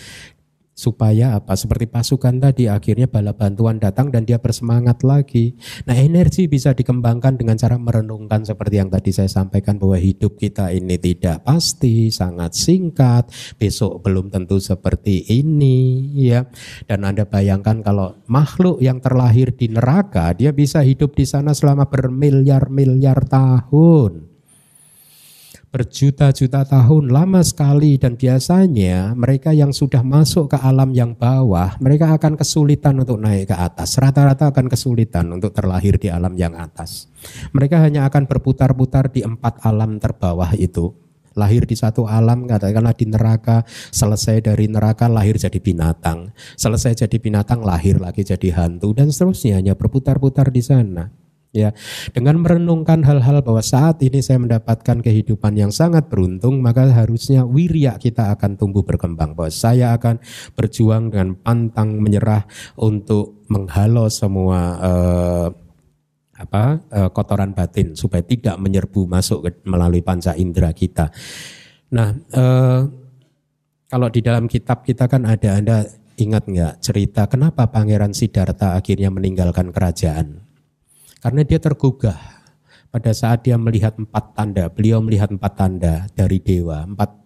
[0.80, 5.52] supaya apa seperti pasukan tadi akhirnya bala bantuan datang dan dia bersemangat lagi.
[5.84, 10.72] Nah, energi bisa dikembangkan dengan cara merenungkan seperti yang tadi saya sampaikan bahwa hidup kita
[10.72, 13.28] ini tidak pasti, sangat singkat,
[13.60, 16.48] besok belum tentu seperti ini ya.
[16.88, 21.92] Dan Anda bayangkan kalau makhluk yang terlahir di neraka dia bisa hidup di sana selama
[21.92, 24.29] bermiliar-miliar tahun
[25.70, 32.10] berjuta-juta tahun lama sekali dan biasanya mereka yang sudah masuk ke alam yang bawah mereka
[32.10, 33.94] akan kesulitan untuk naik ke atas.
[33.94, 37.06] Rata-rata akan kesulitan untuk terlahir di alam yang atas.
[37.54, 40.90] Mereka hanya akan berputar-putar di empat alam terbawah itu.
[41.38, 43.62] Lahir di satu alam katakanlah di neraka
[43.94, 46.34] selesai dari neraka lahir jadi binatang.
[46.58, 49.62] Selesai jadi binatang lahir lagi jadi hantu dan seterusnya.
[49.62, 51.19] Hanya berputar-putar di sana
[51.50, 51.74] Ya,
[52.14, 57.98] dengan merenungkan hal-hal bahwa saat ini saya mendapatkan kehidupan yang sangat beruntung, maka harusnya wirya
[57.98, 59.34] kita akan tumbuh berkembang.
[59.34, 60.22] Bahwa saya akan
[60.54, 62.46] berjuang dengan pantang menyerah
[62.78, 65.48] untuk menghalau semua eh,
[66.38, 71.10] apa eh, kotoran batin supaya tidak menyerbu masuk ke, melalui panca indera kita.
[71.90, 72.80] Nah, eh,
[73.90, 75.82] kalau di dalam kitab kita kan ada Anda
[76.14, 80.49] ingat nggak cerita kenapa Pangeran Siddhartha akhirnya meninggalkan kerajaan?
[81.20, 82.16] Karena dia tergugah
[82.90, 87.20] pada saat dia melihat empat tanda, beliau melihat empat tanda dari dewa, empat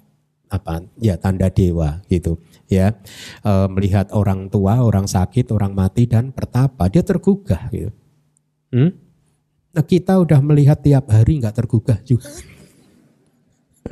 [0.54, 2.38] apa ya tanda dewa gitu
[2.70, 2.94] ya
[3.42, 7.90] e, melihat orang tua, orang sakit, orang mati dan pertapa dia tergugah gitu.
[8.70, 8.90] Hmm?
[9.74, 12.30] Nah kita udah melihat tiap hari nggak tergugah juga.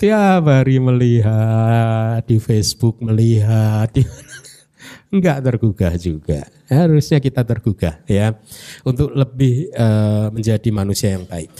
[0.00, 4.04] tiap hari melihat di Facebook melihat di
[5.10, 6.46] enggak tergugah juga.
[6.66, 8.34] Harusnya kita tergugah ya
[8.82, 11.50] untuk lebih uh, menjadi manusia yang baik.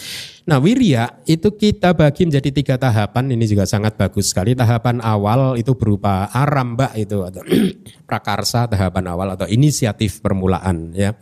[0.46, 3.34] Nah, wirya itu kita bagi menjadi tiga tahapan.
[3.34, 4.54] Ini juga sangat bagus sekali.
[4.54, 7.42] Tahapan awal itu berupa aramba itu atau
[8.08, 11.18] prakarsa tahapan awal atau inisiatif permulaan ya.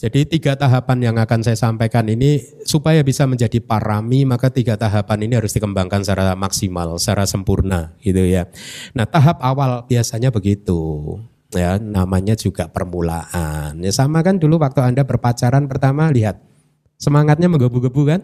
[0.00, 5.28] Jadi tiga tahapan yang akan saya sampaikan ini supaya bisa menjadi parami maka tiga tahapan
[5.28, 8.48] ini harus dikembangkan secara maksimal, secara sempurna gitu ya.
[8.96, 11.20] Nah, tahap awal biasanya begitu
[11.52, 13.78] ya namanya juga permulaan.
[13.80, 16.40] Ya sama kan dulu waktu Anda berpacaran pertama lihat
[16.96, 18.20] semangatnya menggebu-gebu kan?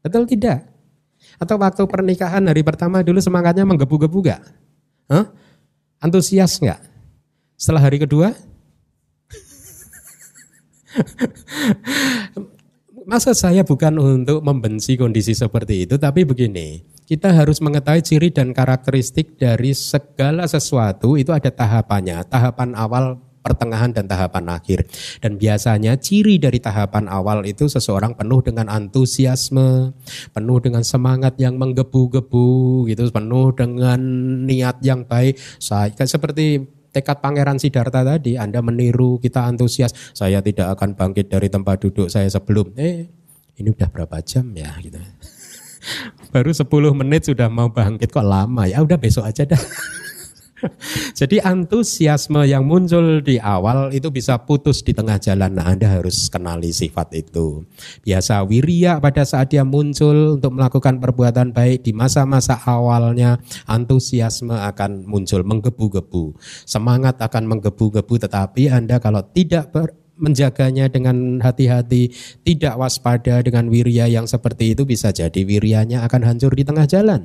[0.00, 0.64] Betul tidak?
[1.36, 4.40] Atau waktu pernikahan hari pertama dulu semangatnya menggebu-gebu gak?
[5.12, 5.28] Huh?
[6.00, 6.80] Antusias nggak?
[7.60, 8.32] Setelah hari kedua?
[13.10, 16.80] Masa saya bukan untuk membenci kondisi seperti itu, tapi begini,
[17.10, 22.22] kita harus mengetahui ciri dan karakteristik dari segala sesuatu itu ada tahapannya.
[22.30, 24.86] Tahapan awal, pertengahan dan tahapan akhir.
[25.18, 29.90] Dan biasanya ciri dari tahapan awal itu seseorang penuh dengan antusiasme,
[30.30, 33.98] penuh dengan semangat yang menggebu-gebu gitu, penuh dengan
[34.46, 35.34] niat yang baik.
[35.58, 36.62] Saya seperti
[36.94, 42.06] tekad Pangeran Siddhartha tadi, Anda meniru, kita antusias, saya tidak akan bangkit dari tempat duduk
[42.06, 42.70] saya sebelum.
[42.78, 43.10] Eh,
[43.58, 44.96] ini udah berapa jam ya gitu.
[46.30, 49.60] Baru 10 menit sudah mau bangkit kok lama ya udah besok aja dah.
[51.20, 55.56] Jadi antusiasme yang muncul di awal itu bisa putus di tengah jalan.
[55.56, 57.64] Nah, Anda harus kenali sifat itu.
[58.04, 65.08] Biasa wirya pada saat dia muncul untuk melakukan perbuatan baik di masa-masa awalnya, antusiasme akan
[65.08, 66.36] muncul menggebu-gebu.
[66.68, 72.12] Semangat akan menggebu-gebu tetapi Anda kalau tidak ber, menjaganya dengan hati-hati,
[72.44, 77.24] tidak waspada dengan wirya yang seperti itu bisa jadi wiryanya akan hancur di tengah jalan.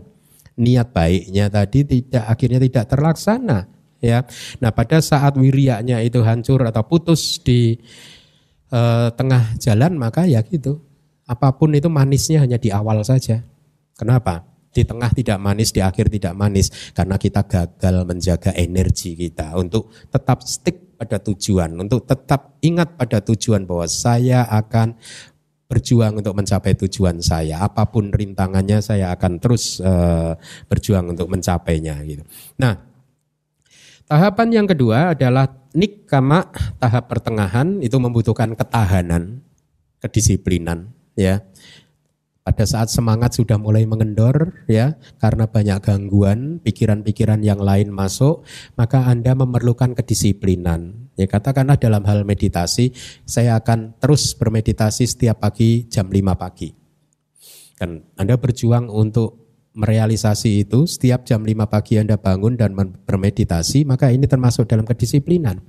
[0.56, 3.68] Niat baiknya tadi tidak akhirnya tidak terlaksana,
[4.00, 4.24] ya.
[4.64, 7.76] Nah, pada saat wiryanya itu hancur atau putus di
[8.72, 10.80] uh, tengah jalan maka ya gitu.
[11.28, 13.44] Apa pun itu manisnya hanya di awal saja.
[14.00, 14.55] Kenapa?
[14.76, 19.88] Di tengah tidak manis, di akhir tidak manis karena kita gagal menjaga energi kita untuk
[20.12, 25.00] tetap stick pada tujuan, untuk tetap ingat pada tujuan bahwa saya akan
[25.66, 27.64] berjuang untuk mencapai tujuan saya.
[27.64, 30.38] Apa pun rintangannya saya akan terus uh,
[30.70, 32.24] berjuang untuk mencapainya gitu.
[32.62, 32.78] Nah,
[34.06, 39.42] tahapan yang kedua adalah nikama tahap pertengahan itu membutuhkan ketahanan,
[40.00, 41.42] kedisiplinan ya.
[42.46, 48.46] Pada saat semangat sudah mulai mengendor ya karena banyak gangguan, pikiran-pikiran yang lain masuk,
[48.78, 51.10] maka Anda memerlukan kedisiplinan.
[51.18, 52.94] Ya katakanlah dalam hal meditasi,
[53.26, 56.70] saya akan terus bermeditasi setiap pagi jam 5 pagi.
[57.82, 59.45] Dan Anda berjuang untuk
[59.76, 65.60] merealisasi itu setiap jam 5 pagi Anda bangun dan bermeditasi maka ini termasuk dalam kedisiplinan.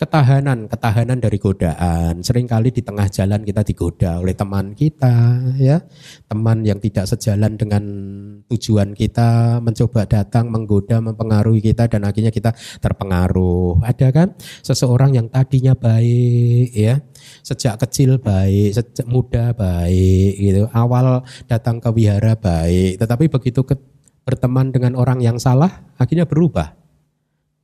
[0.00, 2.24] Ketahanan ketahanan dari godaan.
[2.24, 5.84] Seringkali di tengah jalan kita digoda oleh teman kita ya.
[6.26, 7.84] Teman yang tidak sejalan dengan
[8.48, 13.84] tujuan kita mencoba datang menggoda mempengaruhi kita dan akhirnya kita terpengaruh.
[13.84, 14.32] Ada kan?
[14.64, 17.04] Seseorang yang tadinya baik ya
[17.40, 20.68] sejak kecil baik, sejak muda baik gitu.
[20.68, 23.80] Awal datang ke wihara baik, tetapi begitu ke,
[24.22, 26.76] berteman dengan orang yang salah, akhirnya berubah.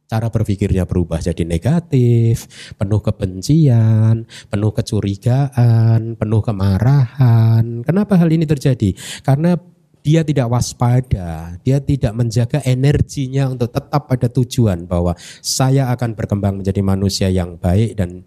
[0.08, 2.48] Cara berpikirnya berubah jadi negatif,
[2.80, 7.84] penuh kebencian, penuh kecurigaan, penuh kemarahan.
[7.84, 8.96] Kenapa hal ini terjadi?
[9.20, 9.60] Karena
[10.00, 15.12] dia tidak waspada, dia tidak menjaga energinya untuk tetap pada tujuan bahwa
[15.44, 18.24] saya akan berkembang menjadi manusia yang baik dan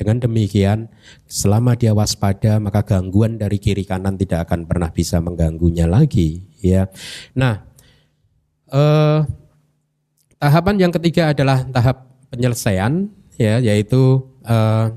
[0.00, 0.88] dengan demikian,
[1.28, 6.40] selama dia waspada, maka gangguan dari kiri kanan tidak akan pernah bisa mengganggunya lagi.
[6.64, 6.88] Ya,
[7.36, 7.68] nah
[8.72, 9.20] eh,
[10.40, 14.88] tahapan yang ketiga adalah tahap penyelesaian, ya, yaitu eh,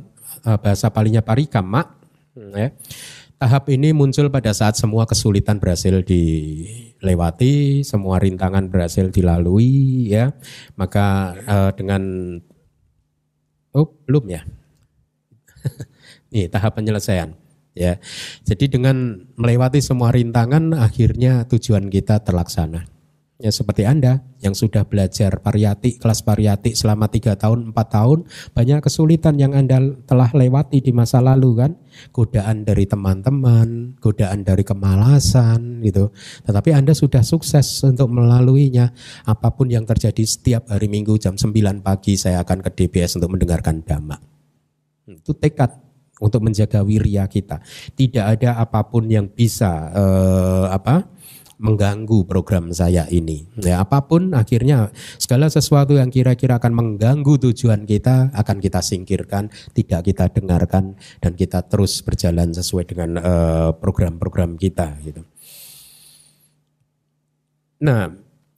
[0.47, 1.99] eh bahasa palingnya parikama.
[2.55, 2.71] Ya.
[3.43, 10.31] Tahap ini muncul pada saat semua kesulitan berhasil dilewati, semua rintangan berhasil dilalui, ya.
[10.79, 12.01] Maka eh, dengan
[13.75, 14.41] oh belum ya
[16.33, 17.33] Nih tahap penyelesaian.
[17.73, 17.97] Ya,
[18.45, 22.85] jadi dengan melewati semua rintangan, akhirnya tujuan kita terlaksana.
[23.41, 28.23] Ya seperti Anda yang sudah belajar pariyati, kelas pariyati selama tiga tahun, empat tahun,
[28.55, 31.71] banyak kesulitan yang Anda telah lewati di masa lalu kan.
[32.15, 36.15] Godaan dari teman-teman, godaan dari kemalasan gitu.
[36.47, 38.95] Tetapi Anda sudah sukses untuk melaluinya.
[39.27, 43.35] Apa pun yang terjadi setiap hari Minggu jam 9 pagi saya akan ke DBS untuk
[43.35, 44.32] mendengarkan dhamma.
[45.07, 45.83] Itu tekad
[46.21, 47.59] untuk menjaga wirya kita.
[47.95, 51.09] Tidak ada apa pun yang bisa uh, apa
[51.63, 53.47] mengganggu program saya ini.
[53.55, 59.47] Ya, apa pun akhirnya segala sesuatu yang kira-kira akan mengganggu tujuan kita akan kita singkirkan,
[59.71, 65.23] tidak kita dengarkan dan kita terus berjalan sesuai dengan eh, program-program kita gitu.
[67.83, 68.11] Nah,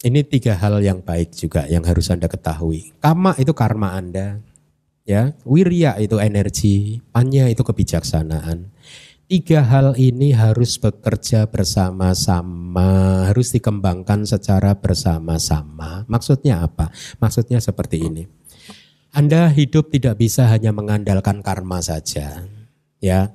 [0.06, 2.94] ini tiga hal yang baik juga yang harus Anda ketahui.
[3.02, 4.42] Kama itu karma Anda,
[5.06, 8.74] Ya, wirya itu energi, panya itu kebijaksanaan.
[9.30, 16.10] Tiga hal ini harus bekerja bersama-sama, harus dikembangkan secara bersama-sama.
[16.10, 16.90] Maksudnya apa?
[17.22, 18.26] Maksudnya seperti ini.
[19.14, 22.42] Anda hidup tidak bisa hanya mengandalkan karma saja.
[22.98, 23.30] Ya,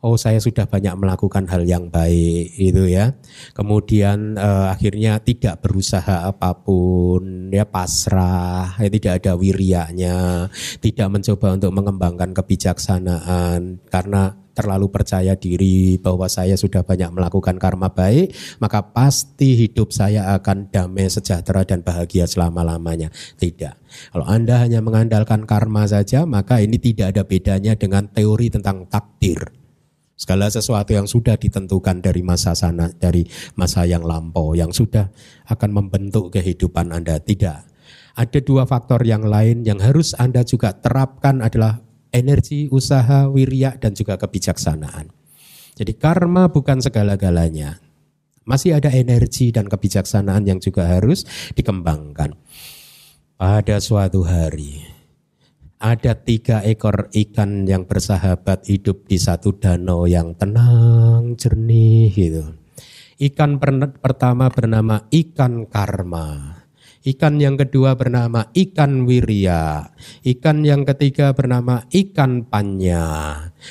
[0.00, 3.12] oh saya sudah banyak melakukan hal yang baik itu ya.
[3.52, 10.48] Kemudian uh, akhirnya tidak berusaha apa pun, ya pasrah, ya tidak ada wirianya,
[10.80, 17.88] tidak mencoba untuk mengembangkan kebijaksanaan karena terlalu percaya diri bahwa saya sudah banyak melakukan karma
[17.88, 23.08] baik, maka pasti hidup saya akan damai, sejahtera dan bahagia selama-lamanya.
[23.40, 23.74] Tidak.
[24.12, 29.59] Kalau Anda hanya mengandalkan karma saja, maka ini tidak ada bedanya dengan teori tentang takdir.
[30.20, 33.24] Segala sesuatu yang sudah ditentukan dari masa sana, dari
[33.56, 35.08] masa yang lampau, yang sudah
[35.48, 37.16] akan membentuk kehidupan Anda.
[37.16, 37.58] Tidak.
[38.20, 41.80] Ada dua faktor yang lain yang harus Anda juga terapkan adalah
[42.12, 45.08] energi, usaha, wirya, dan juga kebijaksanaan.
[45.80, 47.80] Jadi karma bukan segala-galanya.
[48.44, 51.24] Masih ada energi dan kebijaksanaan yang juga harus
[51.56, 52.36] dikembangkan.
[53.40, 54.84] Pada suatu hari,
[55.80, 62.44] ada tiga ekor ikan yang bersahabat hidup di satu danau yang tenang, jernih gitu.
[63.16, 63.56] Ikan
[63.96, 66.60] pertama bernama ikan karma.
[67.00, 69.88] Ikan yang kedua bernama ikan wirya.
[70.20, 73.08] Ikan yang ketiga bernama ikan panya.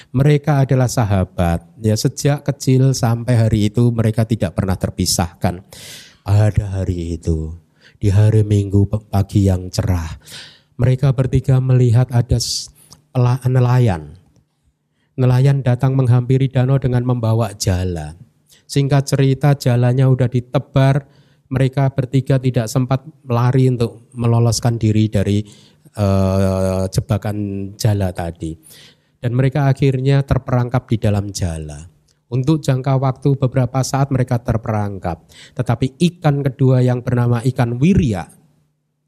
[0.09, 1.77] Mereka adalah sahabat.
[1.77, 5.61] Ya sejak kecil sampai hari itu mereka tidak pernah terpisahkan.
[6.25, 7.53] Pada hari itu,
[7.97, 10.13] di hari Minggu pagi yang cerah,
[10.79, 12.39] mereka bertiga melihat ada
[13.51, 14.15] nelayan.
[15.19, 18.15] Nelayan datang menghampiri danau dengan membawa jala.
[18.63, 21.03] Singkat cerita jalannya udah ditebar,
[21.51, 25.43] mereka bertiga tidak sempat melari untuk meloloskan diri dari
[25.99, 28.55] uh, jebakan jala tadi.
[29.19, 31.91] Dan mereka akhirnya terperangkap di dalam jala.
[32.31, 35.27] Untuk jangka waktu beberapa saat mereka terperangkap.
[35.59, 38.31] Tetapi ikan kedua yang bernama ikan wirya,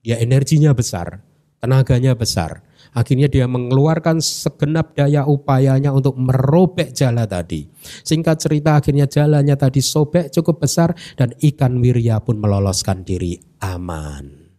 [0.03, 1.30] ya energinya besar
[1.61, 2.65] tenaganya besar.
[2.91, 7.63] Akhirnya dia mengeluarkan segenap daya upayanya untuk merobek jala tadi.
[8.03, 14.51] Singkat cerita akhirnya jalannya tadi sobek cukup besar dan ikan wirya pun meloloskan diri aman.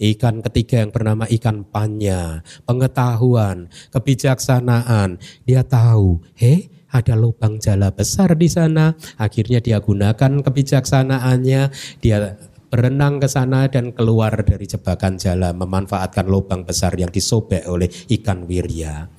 [0.00, 5.20] Ikan ketiga yang bernama ikan panya, pengetahuan, kebijaksanaan.
[5.44, 8.96] Dia tahu, heh ada lubang jala besar di sana.
[9.20, 11.62] Akhirnya dia gunakan kebijaksanaannya,
[12.00, 12.16] dia
[12.70, 18.46] berenang ke sana dan keluar dari jebakan jala memanfaatkan lubang besar yang disobek oleh ikan
[18.46, 19.10] wirya.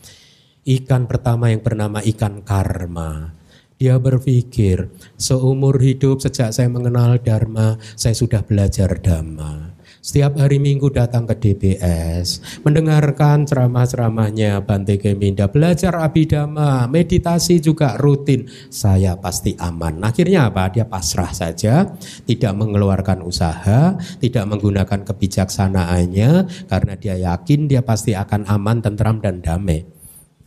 [0.64, 3.36] Ikan pertama yang bernama ikan karma.
[3.82, 9.81] Dia berpikir, seumur hidup sejak saya mengenal Dharma, saya sudah belajar Dhamma.
[10.02, 18.50] Setiap hari Minggu datang ke DBS, mendengarkan ceramah-ceramahnya Bante Keminda, belajar abidama, meditasi juga rutin.
[18.74, 20.02] Saya pasti aman.
[20.02, 20.74] Akhirnya apa?
[20.74, 21.86] Dia pasrah saja,
[22.26, 29.46] tidak mengeluarkan usaha, tidak menggunakan kebijaksanaannya karena dia yakin dia pasti akan aman, tentram dan
[29.46, 29.86] damai.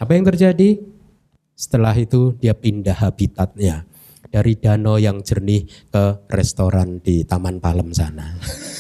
[0.03, 0.83] Apa yang terjadi?
[1.55, 3.87] Setelah itu dia pindah habitatnya
[4.35, 5.63] dari danau yang jernih
[5.95, 8.35] ke restoran di Taman Palem sana.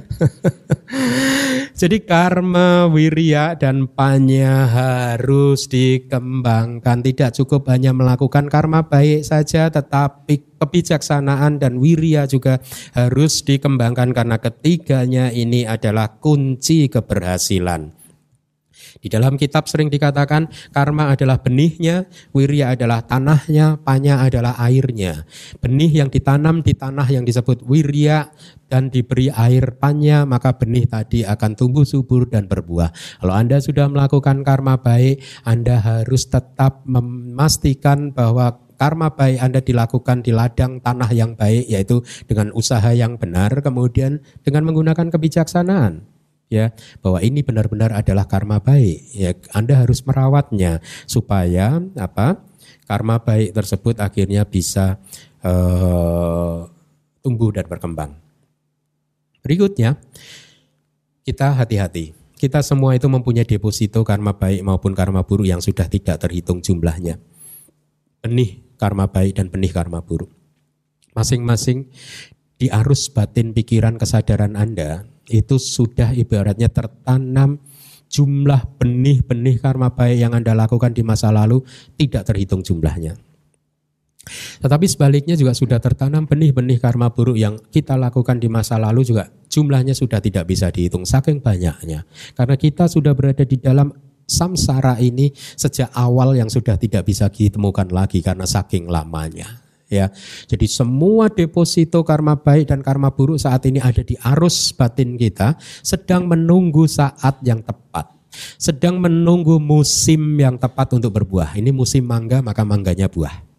[1.80, 7.00] Jadi karma, wirya, dan panya harus dikembangkan.
[7.02, 12.62] Tidak cukup hanya melakukan karma baik saja, tetapi kebijaksanaan dan wirya juga
[12.94, 18.01] harus dikembangkan karena ketiganya ini adalah kunci keberhasilan.
[19.02, 25.26] Di dalam kitab sering dikatakan karma adalah benihnya, wirya adalah tanahnya, panya adalah airnya.
[25.58, 28.30] Benih yang ditanam di tanah yang disebut wirya
[28.70, 32.94] dan diberi air panya, maka benih tadi akan tumbuh subur dan berbuah.
[33.18, 40.22] Kalau Anda sudah melakukan karma baik, Anda harus tetap memastikan bahwa karma baik Anda dilakukan
[40.22, 46.11] di ladang tanah yang baik, yaitu dengan usaha yang benar, kemudian dengan menggunakan kebijaksanaan
[46.52, 49.32] ya bahwa ini benar-benar adalah karma baik ya.
[49.56, 52.44] Anda harus merawatnya supaya apa
[52.84, 55.00] karma baik tersebut akhirnya bisa
[55.40, 56.68] uh,
[57.24, 58.20] tumbuh dan berkembang.
[59.40, 59.96] Berikutnya
[61.24, 62.12] kita hati-hati.
[62.36, 67.16] Kita semua itu mempunyai deposito karma baik maupun karma buruk yang sudah tidak terhitung jumlahnya.
[68.18, 70.28] Benih karma baik dan benih karma buruk.
[71.14, 71.86] Masing-masing
[72.58, 77.56] di arus batin pikiran kesadaran Anda itu sudah ibaratnya tertanam
[78.12, 81.64] jumlah benih-benih karma baik yang Anda lakukan di masa lalu
[81.96, 83.16] tidak terhitung jumlahnya.
[84.62, 89.26] Tetapi sebaliknya juga sudah tertanam benih-benih karma buruk yang kita lakukan di masa lalu juga
[89.50, 92.06] jumlahnya sudah tidak bisa dihitung saking banyaknya.
[92.38, 93.90] Karena kita sudah berada di dalam
[94.22, 99.61] samsara ini sejak awal yang sudah tidak bisa ditemukan lagi karena saking lamanya
[99.92, 100.08] ya.
[100.48, 105.60] Jadi semua deposito karma baik dan karma buruk saat ini ada di arus batin kita
[105.84, 108.08] sedang menunggu saat yang tepat.
[108.56, 111.52] Sedang menunggu musim yang tepat untuk berbuah.
[111.52, 113.52] Ini musim mangga maka mangganya buah.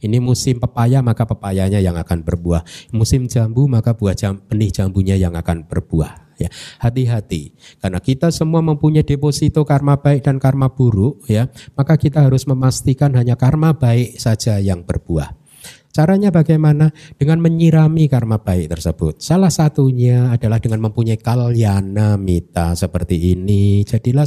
[0.00, 2.64] Ini musim pepaya maka pepayanya yang akan berbuah.
[2.94, 6.30] Musim jambu maka buah jam, benih jambunya yang akan berbuah.
[6.40, 6.48] Ya,
[6.80, 7.52] hati-hati
[7.84, 13.12] karena kita semua mempunyai deposito karma baik dan karma buruk ya, maka kita harus memastikan
[13.12, 15.36] hanya karma baik saja yang berbuah.
[15.90, 16.94] Caranya bagaimana?
[17.18, 19.18] Dengan menyirami karma baik tersebut.
[19.18, 23.82] Salah satunya adalah dengan mempunyai kalyana mita seperti ini.
[23.82, 24.22] Jadilah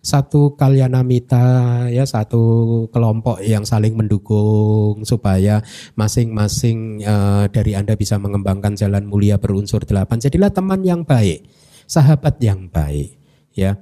[0.00, 2.40] satu kalyana mita ya satu
[2.88, 5.60] kelompok yang saling mendukung supaya
[6.00, 10.16] masing-masing uh, dari Anda bisa mengembangkan jalan mulia berunsur delapan.
[10.16, 11.44] Jadilah teman yang baik,
[11.84, 13.20] sahabat yang baik
[13.52, 13.76] ya.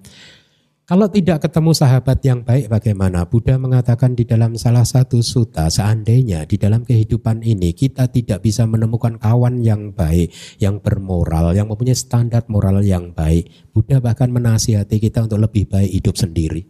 [0.90, 3.22] Kalau tidak ketemu sahabat yang baik bagaimana?
[3.22, 8.66] Buddha mengatakan di dalam salah satu suta, seandainya di dalam kehidupan ini kita tidak bisa
[8.66, 14.98] menemukan kawan yang baik, yang bermoral, yang mempunyai standar moral yang baik, Buddha bahkan menasihati
[14.98, 16.66] kita untuk lebih baik hidup sendiri.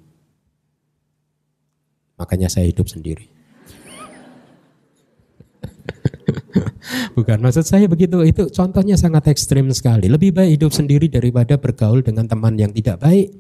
[2.21, 3.25] Makanya saya hidup sendiri.
[7.17, 8.21] Bukan maksud saya begitu.
[8.21, 10.13] Itu contohnya sangat ekstrim sekali.
[10.13, 13.33] Lebih baik hidup sendiri daripada bergaul dengan teman yang tidak baik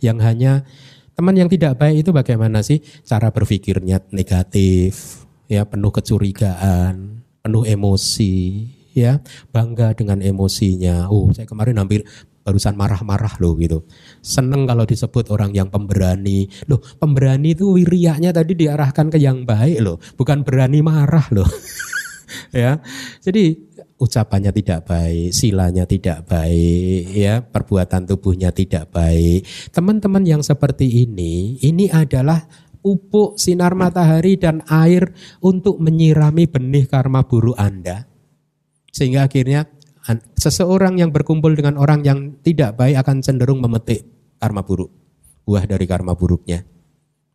[0.00, 0.64] yang hanya
[1.14, 8.64] teman yang tidak baik itu bagaimana sih cara berpikirnya negatif, ya penuh kecurigaan, penuh emosi,
[8.96, 9.20] ya
[9.52, 11.12] bangga dengan emosinya.
[11.12, 12.08] Oh, saya kemarin hampir
[12.40, 13.84] barusan marah-marah loh gitu.
[14.24, 16.48] Seneng kalau disebut orang yang pemberani.
[16.66, 21.46] Loh, pemberani itu wirianya tadi diarahkan ke yang baik loh, bukan berani marah loh.
[22.54, 22.80] ya.
[23.20, 23.69] Jadi
[24.00, 29.44] ucapannya tidak baik, silanya tidak baik, ya, perbuatan tubuhnya tidak baik.
[29.70, 32.48] Teman-teman yang seperti ini, ini adalah
[32.80, 35.12] pupuk sinar matahari dan air
[35.44, 38.08] untuk menyirami benih karma buruk Anda.
[38.88, 39.68] Sehingga akhirnya
[40.34, 44.08] seseorang yang berkumpul dengan orang yang tidak baik akan cenderung memetik
[44.40, 44.90] karma buruk,
[45.44, 46.64] buah dari karma buruknya.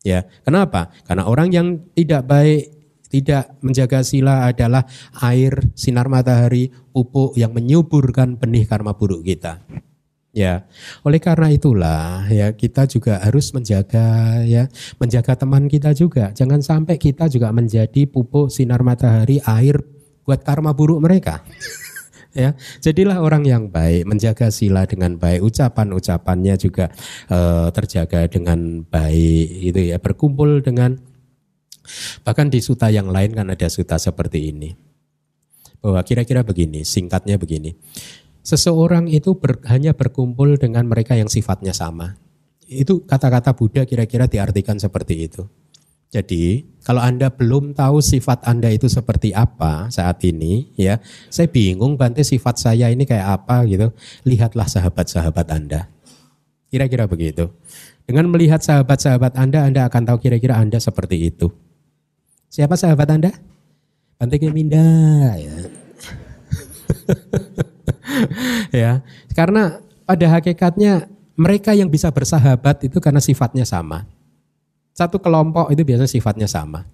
[0.05, 0.93] Ya, kenapa?
[1.05, 2.74] Karena orang yang tidak baik,
[3.15, 4.83] tidak menjaga sila adalah
[5.23, 9.63] air, sinar matahari, pupuk yang menyuburkan benih karma buruk kita.
[10.35, 10.67] Ya,
[11.07, 14.67] oleh karena itulah ya kita juga harus menjaga ya,
[14.99, 16.35] menjaga teman kita juga.
[16.35, 19.79] Jangan sampai kita juga menjadi pupuk sinar matahari, air
[20.27, 21.39] buat karma buruk mereka.
[22.35, 22.51] ya
[22.83, 26.91] jadilah orang yang baik menjaga sila dengan baik ucapan-ucapannya juga
[27.31, 30.99] uh, terjaga dengan baik itu ya berkumpul dengan
[32.21, 34.69] bahkan di suta yang lain kan ada suta seperti ini
[35.79, 37.77] bahwa kira-kira begini singkatnya begini
[38.45, 42.17] seseorang itu ber, hanya berkumpul dengan mereka yang sifatnya sama
[42.65, 45.45] itu kata-kata Buddha kira-kira diartikan seperti itu
[46.15, 51.99] jadi kalau Anda belum tahu sifat Anda itu seperti apa saat ini, ya, saya bingung
[51.99, 53.91] Bante sifat saya ini kayak apa gitu.
[54.23, 55.91] Lihatlah sahabat-sahabat Anda.
[56.71, 57.51] Kira-kira begitu.
[58.07, 61.51] Dengan melihat sahabat-sahabat Anda, Anda akan tahu kira-kira Anda seperti itu.
[62.55, 63.35] Siapa sahabat Anda?
[64.15, 64.79] Bante Keminda,
[65.35, 65.55] ya.
[68.87, 68.91] ya,
[69.35, 74.07] karena pada hakikatnya mereka yang bisa bersahabat itu karena sifatnya sama.
[74.95, 76.87] Satu kelompok itu biasanya sifatnya sama.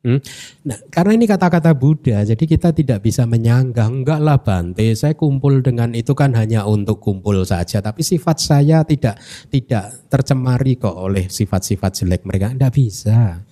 [0.00, 0.24] Hmm?
[0.64, 5.60] Nah, karena ini kata-kata Buddha, jadi kita tidak bisa menyanggah, enggak lah Bante, saya kumpul
[5.60, 9.20] dengan itu kan hanya untuk kumpul saja, tapi sifat saya tidak
[9.52, 13.44] tidak tercemari kok oleh sifat-sifat jelek mereka, enggak bisa.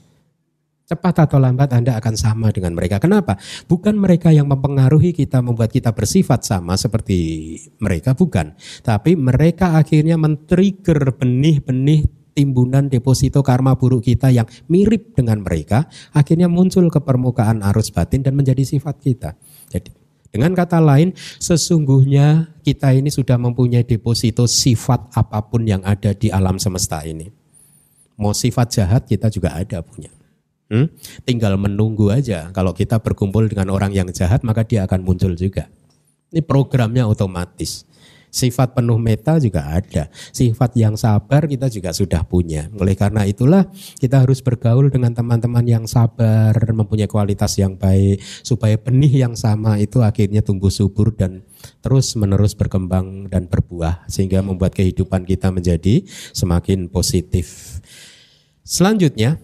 [0.86, 3.02] Cepat atau lambat Anda akan sama dengan mereka.
[3.02, 3.34] Kenapa?
[3.66, 7.18] Bukan mereka yang mempengaruhi kita, membuat kita bersifat sama seperti
[7.82, 8.54] mereka, bukan.
[8.86, 12.06] Tapi mereka akhirnya men-trigger benih-benih
[12.36, 18.20] timbunan deposito karma buruk kita yang mirip dengan mereka akhirnya muncul ke permukaan arus batin
[18.20, 19.30] dan menjadi sifat kita.
[19.72, 19.90] Jadi
[20.36, 26.28] dengan kata lain, sesungguhnya kita ini sudah mempunyai deposito sifat apa pun yang ada di
[26.28, 27.32] alam semesta ini.
[28.20, 30.12] Mau sifat jahat kita juga ada punya.
[30.66, 30.90] Hmm?
[31.22, 32.50] Tinggal menunggu aja.
[32.50, 35.70] Kalau kita berkumpul dengan orang yang jahat, maka dia akan muncul juga.
[36.34, 37.86] Ini programnya otomatis.
[38.36, 40.12] Sifat penuh meta juga ada.
[40.12, 42.68] Sifat yang sabar kita juga sudah punya.
[42.76, 43.64] Oleh karena itulah
[43.96, 49.80] kita harus bergaul dengan teman-teman yang sabar, mempunyai kualitas yang baik supaya benih yang sama
[49.80, 51.48] itu akhirnya tumbuh subur dan
[51.80, 56.04] terus menerus berkembang dan berbuah sehingga membuat kehidupan kita menjadi
[56.36, 57.80] semakin positif.
[58.66, 59.40] Selanjutnya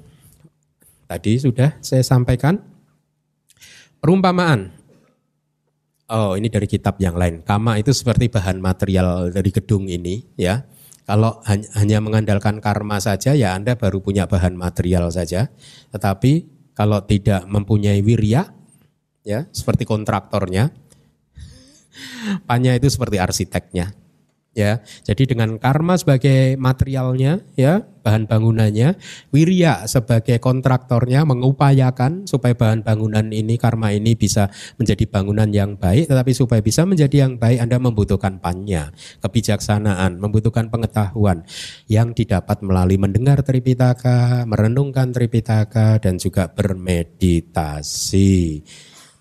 [1.12, 2.56] tadi sudah saya sampaikan
[4.00, 4.80] perumpamaan
[6.12, 7.40] Oh, ini dari kitab yang lain.
[7.40, 10.60] Kama itu seperti bahan material dari gedung ini, ya.
[11.08, 15.48] Kalau hanya mengandalkan karma saja, ya Anda baru punya bahan material saja.
[15.88, 16.32] Tetapi
[16.76, 18.44] kalau tidak mempunyai wirya,
[19.24, 20.68] ya, seperti kontraktornya,
[22.50, 23.96] panya itu seperti arsiteknya
[24.52, 24.84] ya.
[25.04, 28.98] Jadi dengan karma sebagai materialnya ya, bahan bangunannya,
[29.32, 36.10] wirya sebagai kontraktornya mengupayakan supaya bahan bangunan ini karma ini bisa menjadi bangunan yang baik,
[36.10, 38.92] tetapi supaya bisa menjadi yang baik Anda membutuhkan panya,
[39.24, 41.46] kebijaksanaan, membutuhkan pengetahuan
[41.88, 48.32] yang didapat melalui mendengar Tripitaka, merenungkan Tripitaka dan juga bermeditasi.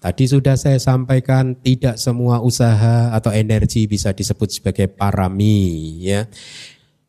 [0.02, 6.26] Tadi sudah saya sampaikan tidak semua usaha atau energi bisa disebut sebagai parami ya.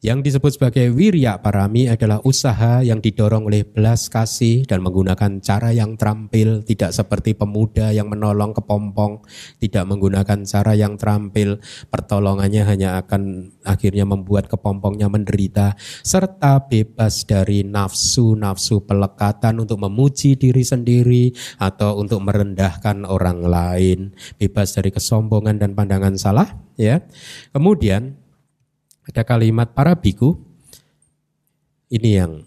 [0.03, 5.71] Yang disebut sebagai wirya parami adalah usaha yang didorong oleh belas kasih dan menggunakan cara
[5.71, 9.23] yang terampil, tidak seperti pemuda yang menolong kepompong,
[9.63, 17.63] tidak menggunakan cara yang terampil, pertolongannya hanya akan akhirnya membuat kepompongnya menderita, serta bebas dari
[17.63, 21.31] nafsu-nafsu pelekatan untuk memuji diri sendiri
[21.63, 27.07] atau untuk merendahkan orang lain, bebas dari kesombongan dan pandangan salah, ya.
[27.55, 28.22] Kemudian
[29.03, 30.39] ada kalimat para biku,
[31.91, 32.47] ini yang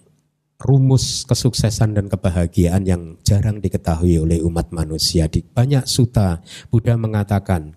[0.55, 5.27] rumus kesuksesan dan kebahagiaan yang jarang diketahui oleh umat manusia.
[5.27, 6.39] Di banyak suta
[6.71, 7.75] Buddha mengatakan,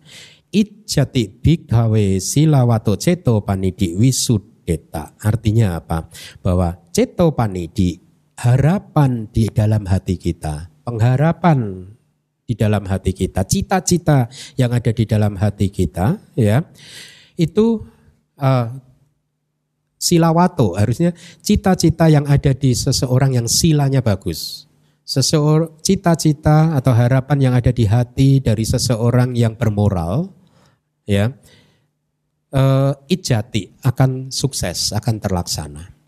[0.48, 5.12] Ijati bhikhawe silawato ceto panidi wisudeta.
[5.20, 6.08] Artinya apa?
[6.40, 8.00] Bahwa ceto panidi,
[8.40, 11.92] harapan di dalam hati kita, pengharapan
[12.48, 16.64] di dalam hati kita, cita-cita yang ada di dalam hati kita, ya,
[17.36, 17.84] itu
[18.38, 18.72] uh,
[19.98, 21.10] silawato harusnya
[21.42, 24.64] cita-cita yang ada di seseorang yang silanya bagus.
[25.02, 30.30] Seseorang cita-cita atau harapan yang ada di hati dari seseorang yang bermoral
[31.08, 31.32] ya
[32.52, 35.98] uh, ijati akan sukses, akan terlaksana.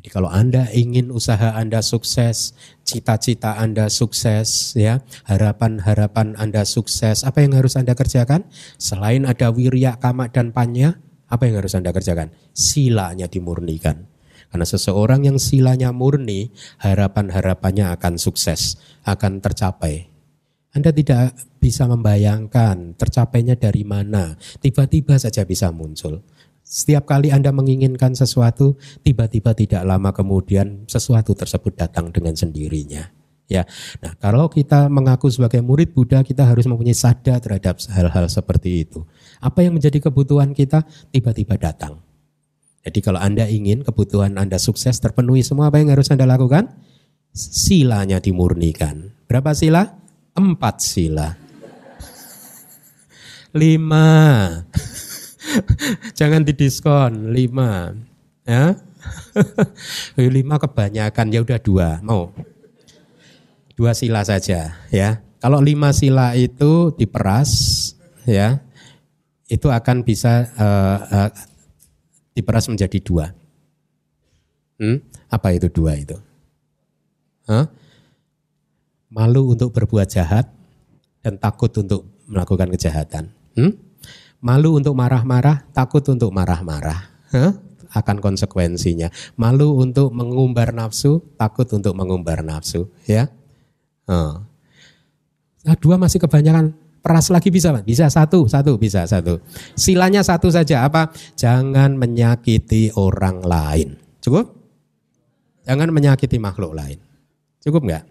[0.00, 2.56] Jadi kalau Anda ingin usaha Anda sukses,
[2.88, 8.48] cita-cita Anda sukses, ya, harapan-harapan Anda sukses, apa yang harus Anda kerjakan?
[8.80, 10.96] Selain ada wirya, kama dan panya,
[11.30, 12.34] Apa yang harus Anda kerjakan?
[12.50, 14.10] Silanya dimurnikan.
[14.50, 16.50] Karena seseorang yang silanya murni,
[16.82, 20.10] harapan-harapannya akan sukses, akan tercapai.
[20.74, 24.34] Anda tidak bisa membayangkan tercapainya dari mana.
[24.58, 26.26] Tiba-tiba saja bisa muncul.
[26.66, 33.19] Setiap kali Anda menginginkan sesuatu, tiba-tiba tidak lama kemudian sesuatu tersebut datang dengan sendirinya.
[33.50, 33.66] Ya,
[33.98, 39.02] nah kalau kita mengaku sebagai murid Buddha, kita harus mempunyai sadar terhadap hal-hal seperti itu.
[39.42, 41.98] Apa yang menjadi kebutuhan kita tiba-tiba datang.
[42.86, 46.70] Jadi kalau Anda ingin kebutuhan Anda sukses terpenuhi semua apa yang harus Anda lakukan?
[47.34, 49.12] Silanya dimurnikan.
[49.26, 49.98] Berapa sila?
[50.32, 51.34] Empat sila.
[53.50, 54.06] Lima.
[56.18, 57.34] Jangan didiskon.
[57.34, 57.92] Lima.
[58.46, 58.78] Ya.
[60.16, 61.88] lima kebanyakan ya udah dua.
[62.00, 62.32] Mau?
[63.80, 65.24] Dua sila saja ya.
[65.40, 67.48] Kalau lima sila itu diperas
[68.28, 68.60] ya,
[69.48, 71.30] itu akan bisa uh, uh,
[72.36, 73.32] diperas menjadi dua.
[74.76, 75.00] Hmm?
[75.32, 76.20] Apa itu dua itu?
[77.48, 77.64] Huh?
[79.08, 80.52] Malu untuk berbuat jahat
[81.24, 83.32] dan takut untuk melakukan kejahatan.
[83.56, 83.80] Hmm?
[84.44, 87.08] Malu untuk marah-marah, takut untuk marah-marah.
[87.32, 87.56] Huh?
[87.90, 89.10] akan konsekuensinya.
[89.34, 93.26] Malu untuk mengumbar nafsu, takut untuk mengumbar nafsu, ya.
[94.10, 99.38] Nah, dua masih kebanyakan peras lagi bisa Bisa satu, satu bisa satu.
[99.78, 101.14] Silanya satu saja apa?
[101.38, 103.88] Jangan menyakiti orang lain.
[104.20, 104.52] Cukup?
[105.64, 106.98] Jangan menyakiti makhluk lain.
[107.60, 108.04] Cukup nggak?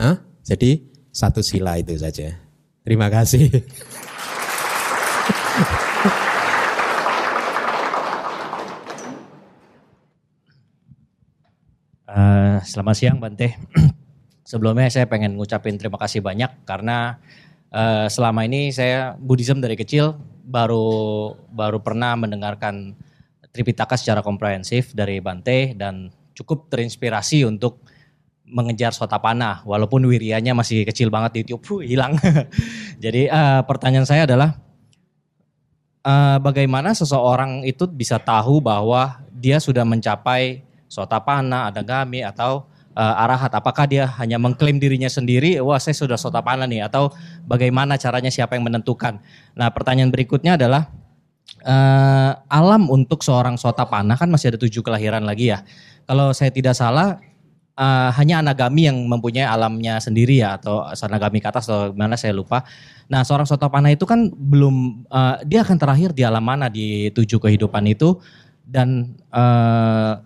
[0.00, 0.16] Hah?
[0.46, 2.34] Jadi satu sila itu saja.
[2.84, 3.48] Terima kasih.
[12.04, 13.54] Uh, selamat siang Bante.
[14.44, 17.16] Sebelumnya saya pengen ngucapin terima kasih banyak karena
[17.72, 22.92] uh, selama ini saya Buddhism dari kecil baru baru pernah mendengarkan
[23.54, 27.86] Tripitaka secara komprehensif dari Bante dan cukup terinspirasi untuk
[28.44, 32.18] mengejar sotapana walaupun wirianya masih kecil banget di YouTube hilang.
[33.04, 34.58] Jadi uh, pertanyaan saya adalah
[36.02, 43.52] uh, bagaimana seseorang itu bisa tahu bahwa dia sudah mencapai sotapana, adagami atau uh, arahat?
[43.52, 47.10] Apakah dia hanya mengklaim dirinya sendiri, wah saya sudah sotapana nih, atau
[47.44, 49.20] bagaimana caranya siapa yang menentukan?
[49.58, 50.88] Nah pertanyaan berikutnya adalah
[51.66, 55.62] uh, alam untuk seorang sotapana kan masih ada tujuh kelahiran lagi ya.
[56.04, 57.20] Kalau saya tidak salah
[57.78, 62.62] uh, hanya anagami yang mempunyai alamnya sendiri ya atau anagami ke atau mana saya lupa.
[63.10, 67.40] Nah seorang sotapana itu kan belum uh, dia akan terakhir di alam mana di tujuh
[67.40, 68.16] kehidupan itu
[68.64, 70.20] dan uh,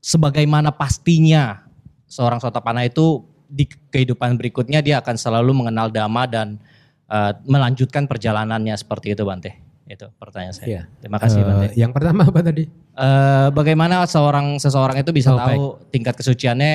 [0.00, 1.62] sebagaimana pastinya
[2.12, 6.60] seorang sotapana itu di kehidupan berikutnya dia akan selalu mengenal dhamma dan
[7.08, 9.56] uh, melanjutkan perjalanannya seperti itu Bante.
[9.88, 10.68] Itu pertanyaan saya.
[10.68, 10.82] Ya.
[11.00, 11.66] Terima kasih uh, Bante.
[11.72, 12.68] Yang pertama apa tadi?
[12.92, 15.92] Uh, bagaimana seorang seseorang itu bisa oh, tahu baik.
[15.92, 16.72] tingkat kesuciannya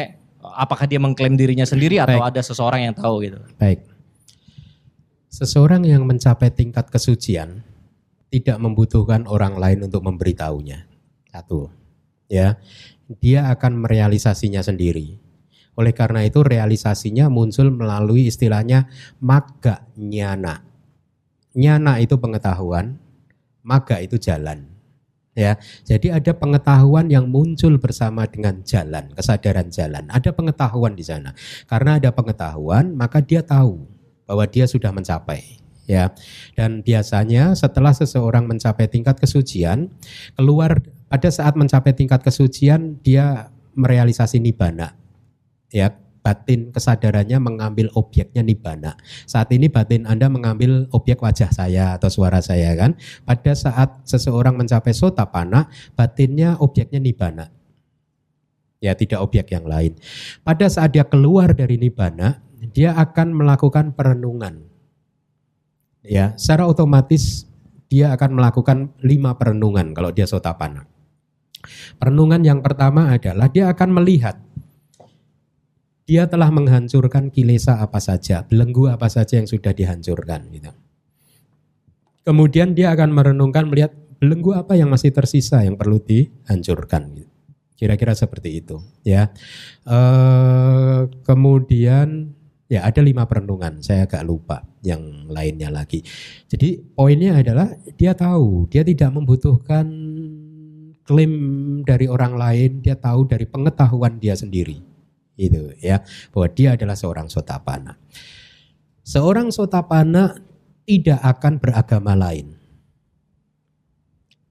[0.57, 2.30] apakah dia mengklaim dirinya sendiri atau baik.
[2.34, 3.38] ada seseorang yang tahu gitu.
[3.61, 3.85] Baik.
[5.30, 7.61] Seseorang yang mencapai tingkat kesucian
[8.34, 10.89] tidak membutuhkan orang lain untuk memberitahunya.
[11.30, 11.69] Satu.
[12.26, 12.57] Ya.
[13.07, 15.27] Dia akan merealisasinya sendiri
[15.78, 18.90] oleh karena itu realisasinya muncul melalui istilahnya
[19.22, 20.66] maga nyana.
[21.54, 22.98] Nyana itu pengetahuan,
[23.62, 24.74] maga itu jalan.
[25.38, 25.54] Ya,
[25.86, 30.10] jadi ada pengetahuan yang muncul bersama dengan jalan, kesadaran jalan.
[30.10, 31.38] Ada pengetahuan di sana.
[31.70, 33.86] Karena ada pengetahuan, maka dia tahu
[34.26, 36.10] bahwa dia sudah mencapai ya.
[36.58, 39.94] Dan biasanya setelah seseorang mencapai tingkat kesucian,
[40.34, 44.98] keluar pada saat mencapai tingkat kesucian dia merealisasi nibana
[45.72, 45.91] ya
[46.27, 48.99] batin kesadarannya mengambil objeknya nibana.
[49.23, 52.99] Saat ini batin Anda mengambil objek wajah saya atau suara saya kan.
[53.23, 57.48] Pada saat seseorang mencapai sotapana, batinnya objeknya nibana.
[58.84, 59.95] Ya, tidak objek yang lain.
[60.44, 62.44] Pada saat dia keluar dari nibana,
[62.76, 64.68] dia akan melakukan perenungan.
[66.03, 67.48] Ya, secara otomatis
[67.88, 70.85] dia akan melakukan lima perenungan kalau dia sotapana.
[71.98, 74.38] Perenungan yang pertama adalah dia akan melihat
[76.08, 80.72] dia telah menghancurkan kilesa apa saja, belenggu apa saja yang sudah dihancurkan gitu.
[82.24, 87.32] Kemudian dia akan merenungkan melihat belenggu apa yang masih tersisa yang perlu dihancurkan gitu.
[87.78, 89.30] Kira-kira seperti itu ya.
[89.84, 90.00] E,
[91.28, 92.32] kemudian
[92.72, 96.08] ya ada lima perenungan, saya agak lupa yang lainnya lagi.
[96.48, 97.68] Jadi poinnya adalah
[98.00, 99.86] dia tahu, dia tidak membutuhkan
[101.04, 101.34] klaim
[101.84, 104.97] dari orang lain, dia tahu dari pengetahuan dia sendiri
[105.38, 106.01] itu ya
[106.34, 107.95] bahwa dia adalah seorang sotapana.
[109.05, 110.35] Seorang sotapana
[110.84, 112.57] tidak akan beragama lain.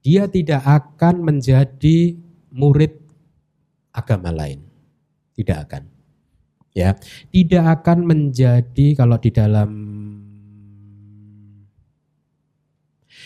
[0.07, 2.15] dia tidak akan menjadi
[2.55, 2.95] murid
[3.91, 4.63] agama lain.
[5.35, 5.83] Tidak akan.
[6.71, 6.95] Ya,
[7.35, 9.71] tidak akan menjadi kalau di dalam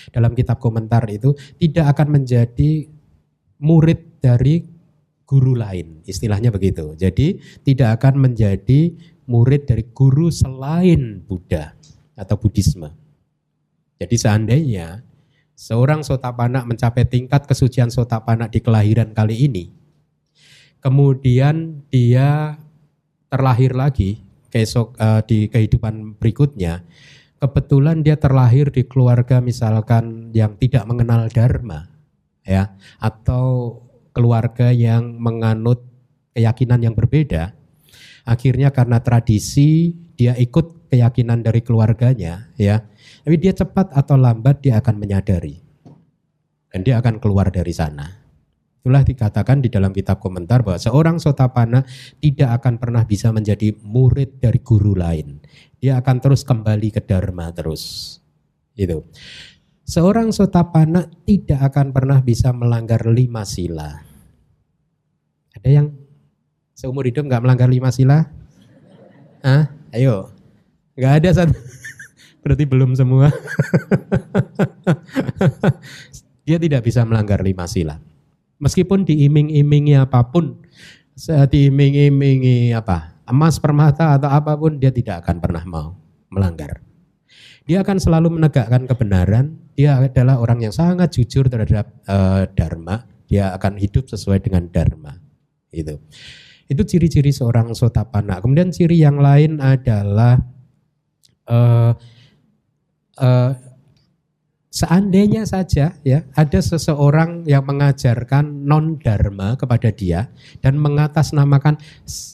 [0.09, 2.89] dalam kitab komentar itu tidak akan menjadi
[3.61, 4.65] murid dari
[5.31, 6.99] guru lain, istilahnya begitu.
[6.99, 8.91] Jadi tidak akan menjadi
[9.31, 11.79] murid dari guru selain Buddha
[12.19, 12.91] atau Buddhisme.
[14.03, 15.07] Jadi seandainya
[15.55, 19.71] seorang sotapana mencapai tingkat kesucian sotapana di kelahiran kali ini,
[20.83, 22.59] kemudian dia
[23.31, 24.19] terlahir lagi
[24.51, 26.83] keesok uh, di kehidupan berikutnya,
[27.39, 31.87] kebetulan dia terlahir di keluarga misalkan yang tidak mengenal dharma,
[32.43, 33.79] ya, atau
[34.11, 35.83] keluarga yang menganut
[36.35, 37.55] keyakinan yang berbeda,
[38.27, 42.85] akhirnya karena tradisi dia ikut keyakinan dari keluarganya, ya.
[43.23, 45.61] Tapi dia cepat atau lambat dia akan menyadari
[46.71, 48.21] dan dia akan keluar dari sana.
[48.81, 51.85] Itulah dikatakan di dalam kitab komentar bahwa seorang sotapana
[52.17, 55.37] tidak akan pernah bisa menjadi murid dari guru lain.
[55.77, 58.17] Dia akan terus kembali ke dharma terus.
[58.73, 59.05] Itu.
[59.91, 63.91] Seorang sotapana tidak akan pernah bisa melanggar lima sila.
[65.51, 65.91] Ada yang
[66.79, 68.23] seumur hidup nggak melanggar lima sila?
[69.43, 69.67] Hah?
[69.91, 70.31] Ayo.
[70.95, 71.59] Nggak ada satu.
[72.47, 73.35] Berarti belum semua.
[76.47, 77.99] Dia tidak bisa melanggar lima sila.
[78.63, 80.55] Meskipun diiming-imingi apa pun,
[81.27, 85.97] diiming-imingi apa, emas, permata atau apa pun, dia tidak akan pernah mau
[86.29, 86.85] melanggar.
[87.65, 89.57] Dia akan selalu menegakkan kebenaran.
[89.81, 93.09] Dia adalah orang yang sangat jujur terhadap uh, dharma.
[93.25, 95.17] Dia akan hidup sesuai dengan dharma.
[95.73, 95.97] Itu.
[96.69, 98.45] Itu ciri-ciri seorang sotapana.
[98.45, 100.37] Kemudian ciri yang lain adalah
[101.49, 101.97] uh,
[103.25, 103.51] uh,
[104.71, 110.31] seandainya saja ya ada seseorang yang mengajarkan non dharma kepada dia
[110.63, 111.75] dan mengatasnamakan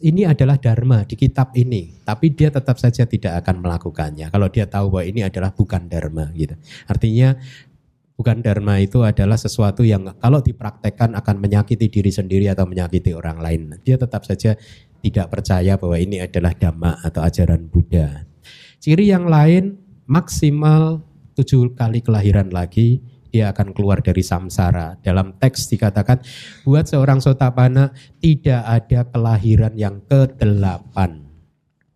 [0.05, 4.29] ini adalah dharma di kitab ini tapi dia tetap saja tidak akan melakukannya.
[4.29, 6.53] Kalau dia tahu bahwa ini adalah bukan dharma gitu.
[6.85, 7.41] Artinya
[8.21, 13.41] bukan dharma itu adalah sesuatu yang kalau dipraktekkan akan menyakiti diri sendiri atau menyakiti orang
[13.41, 13.81] lain.
[13.81, 14.61] Dia tetap saja
[15.01, 18.29] tidak percaya bahwa ini adalah dhamma atau ajaran Buddha.
[18.77, 21.01] Ciri yang lain maksimal
[21.37, 24.97] tujuh kali kelahiran lagi, dia akan keluar dari samsara.
[25.05, 26.25] Dalam teks dikatakan,
[26.65, 30.97] buat seorang sotapana tidak ada kelahiran yang ke-8.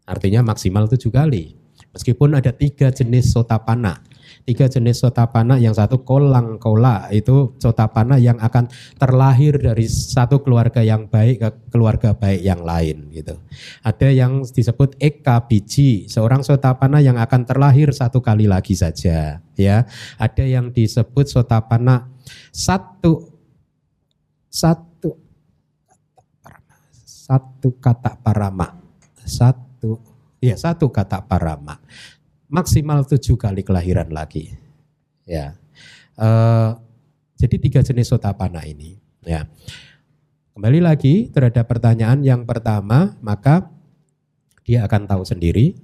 [0.05, 1.57] Artinya maksimal tujuh kali.
[1.97, 4.10] Meskipun ada tiga jenis sotapana
[4.51, 8.67] tiga jenis sotapana yang satu kolang kola itu sotapana yang akan
[8.99, 13.39] terlahir dari satu keluarga yang baik ke keluarga baik yang lain gitu.
[13.87, 19.87] Ada yang disebut eka biji, seorang sotapana yang akan terlahir satu kali lagi saja ya.
[20.19, 22.11] Ada yang disebut sotapana
[22.51, 23.31] satu
[24.51, 25.15] satu
[27.07, 28.75] satu kata parama
[29.23, 30.03] satu
[30.43, 31.79] ya satu kata parama
[32.51, 34.59] maksimal tujuh kali kelahiran lagi.
[35.25, 35.55] Ya,
[36.19, 36.75] uh,
[37.39, 38.99] jadi tiga jenis sotapana ini.
[39.23, 39.47] Ya,
[40.59, 43.71] kembali lagi terhadap pertanyaan yang pertama, maka
[44.67, 45.79] dia akan tahu sendiri,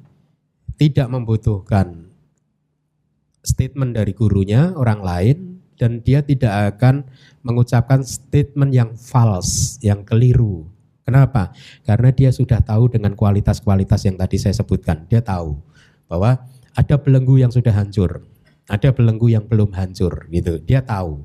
[0.75, 2.11] tidak membutuhkan
[3.47, 5.39] statement dari gurunya orang lain,
[5.79, 7.07] dan dia tidak akan
[7.47, 10.67] mengucapkan statement yang false, yang keliru.
[11.07, 11.55] Kenapa?
[11.87, 15.07] Karena dia sudah tahu dengan kualitas-kualitas yang tadi saya sebutkan.
[15.07, 15.55] Dia tahu
[16.11, 16.43] bahwa
[16.77, 18.23] ada belenggu yang sudah hancur,
[18.69, 20.61] ada belenggu yang belum hancur gitu.
[20.61, 21.25] Dia tahu.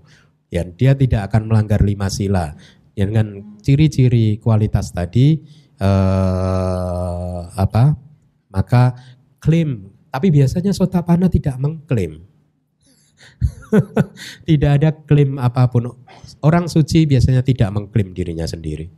[0.52, 2.56] Ya, dia tidak akan melanggar lima sila.
[2.96, 5.40] Ya, dengan ciri-ciri kualitas tadi
[5.80, 7.96] eh, apa?
[8.52, 8.96] Maka
[9.40, 9.92] klaim.
[10.12, 12.28] Tapi biasanya sotapana tidak mengklaim.
[14.48, 15.88] tidak ada klaim apa pun.
[16.44, 18.92] Orang suci biasanya tidak mengklaim dirinya sendiri.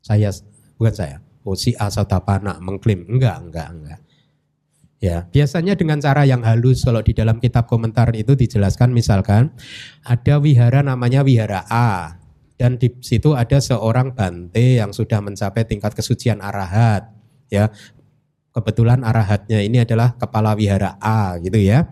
[0.00, 0.32] Saya
[0.80, 1.16] bukan saya.
[1.44, 3.04] Oh si A sotapana mengklaim.
[3.04, 4.00] Enggak, enggak, enggak.
[5.06, 9.54] Ya, biasanya dengan cara yang halus kalau di dalam kitab komentar itu dijelaskan misalkan
[10.02, 12.18] ada wihara namanya wihara A
[12.58, 17.06] dan di situ ada seorang bante yang sudah mencapai tingkat kesucian arahat
[17.54, 17.70] ya.
[18.50, 21.86] Kebetulan arahatnya ini adalah kepala wihara A gitu ya.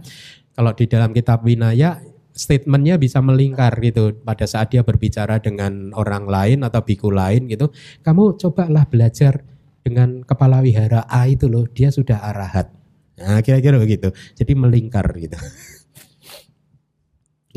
[0.51, 2.03] Kalau di dalam kitab Winaya
[2.35, 7.71] statementnya bisa melingkar gitu pada saat dia berbicara dengan orang lain atau biku lain gitu.
[8.03, 9.47] Kamu cobalah belajar
[9.87, 12.84] dengan kepala wihara A itu loh, dia sudah arahat
[13.21, 14.11] Nah, kira-kira begitu.
[14.35, 15.35] Jadi melingkar gitu.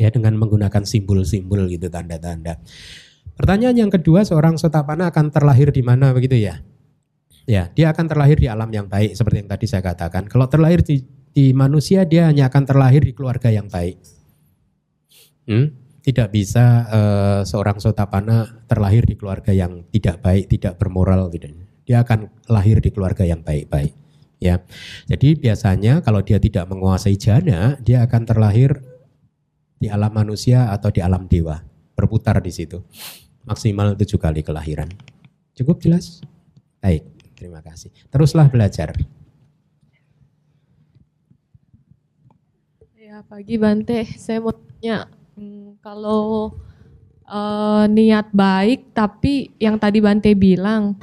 [0.02, 2.62] ya dengan menggunakan simbol-simbol gitu tanda-tanda.
[3.34, 6.62] Pertanyaan yang kedua, seorang sotapana akan terlahir di mana begitu ya?
[7.48, 10.28] Ya, dia akan terlahir di alam yang baik seperti yang tadi saya katakan.
[10.28, 11.00] Kalau terlahir di,
[11.32, 13.98] di manusia dia hanya akan terlahir di keluarga yang baik.
[15.48, 15.88] Hmm?
[16.08, 21.52] tidak bisa uh, seorang sotapana terlahir di keluarga yang tidak baik, tidak bermoral gitu.
[21.84, 23.92] Dia akan lahir di keluarga yang baik-baik.
[24.38, 24.62] Ya,
[25.10, 28.78] jadi biasanya kalau dia tidak menguasai jana, dia akan terlahir
[29.78, 31.58] di alam manusia atau di alam dewa,
[31.98, 32.78] berputar di situ.
[33.42, 34.86] Maksimal tujuh kali kelahiran.
[35.58, 36.22] Cukup jelas?
[36.78, 37.02] Baik,
[37.34, 37.90] terima kasih.
[38.14, 38.94] Teruslah belajar.
[42.94, 44.06] Ya, pagi Bante.
[44.14, 46.54] Saya mau tanya, hmm, kalau
[47.26, 50.94] uh, niat baik tapi yang tadi Bante bilang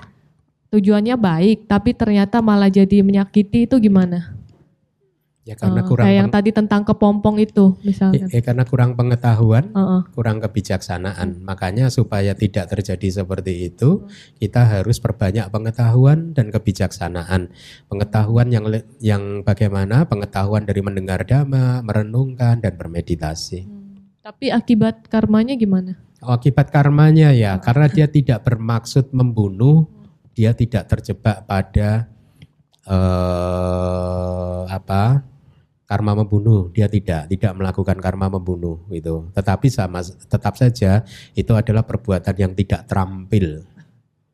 [0.76, 4.36] tujuannya baik tapi ternyata malah jadi menyakiti itu gimana?
[5.46, 8.26] Ya karena uh, kurang kayak yang tadi tentang kepompong itu misalnya.
[8.34, 10.02] Ya, ya karena kurang pengetahuan, uh -uh.
[10.18, 11.38] kurang kebijaksanaan.
[11.38, 11.46] Hmm.
[11.46, 14.42] Makanya supaya tidak terjadi seperti itu, hmm.
[14.42, 17.54] kita harus perbanyak pengetahuan dan kebijaksanaan.
[17.86, 18.66] Pengetahuan yang
[18.98, 20.10] yang bagaimana?
[20.10, 23.70] Pengetahuan dari mendengar dhamma, merenungkan dan bermeditasi.
[23.70, 24.02] Hmm.
[24.26, 26.02] Tapi akibat karmanya gimana?
[26.26, 29.86] Oh, akibat karmanya ya, karena dia tidak bermaksud membunuh,
[30.36, 32.12] dia tidak terjebak pada
[32.86, 35.24] uh, apa?
[35.86, 39.30] karma membunuh, dia tidak tidak melakukan karma membunuh itu.
[39.38, 41.06] Tetapi sama tetap saja
[41.38, 43.62] itu adalah perbuatan yang tidak terampil.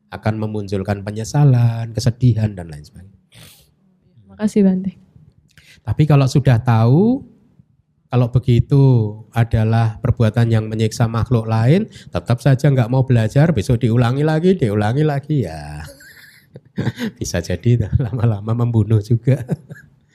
[0.08, 3.20] Akan memunculkan penyesalan, kesedihan dan lain sebagainya.
[4.16, 4.92] Terima kasih Bante.
[5.84, 7.20] Tapi kalau sudah tahu
[8.12, 8.84] kalau begitu
[9.32, 15.00] adalah perbuatan yang menyiksa makhluk lain, tetap saja nggak mau belajar, besok diulangi lagi, diulangi
[15.00, 15.80] lagi ya.
[17.18, 19.44] Bisa jadi lama-lama membunuh juga.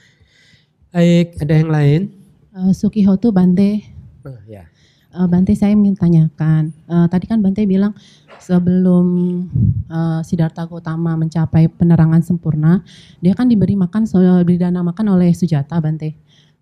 [0.93, 2.01] Baik, ada yang lain?
[2.55, 3.85] Uh, Sukihotu Bante.
[4.25, 4.65] Uh, ya.
[5.13, 6.73] Uh, Bante saya ingin tanyakan.
[6.89, 7.93] Uh, tadi kan Bante bilang
[8.41, 9.05] sebelum
[9.89, 12.81] uh, Siddhartha Gautama mencapai penerangan sempurna,
[13.21, 16.17] dia kan diberi makan, diberi dana makan oleh Sujata Bante.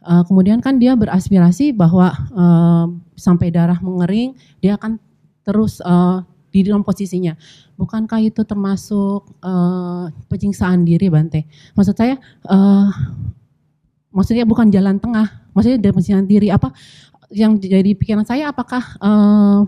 [0.05, 2.85] Uh, kemudian kan dia beraspirasi bahwa uh,
[3.15, 5.01] sampai darah mengering, dia akan
[5.41, 6.21] terus uh,
[6.55, 7.35] di dalam posisinya.
[7.75, 11.43] Bukankah itu termasuk uh, penyiksaan diri Bante?
[11.75, 12.15] Maksud saya
[12.47, 12.87] uh,
[14.15, 16.71] maksudnya bukan jalan tengah, maksudnya dari posisi diri apa
[17.35, 19.67] yang jadi pikiran saya apakah uh,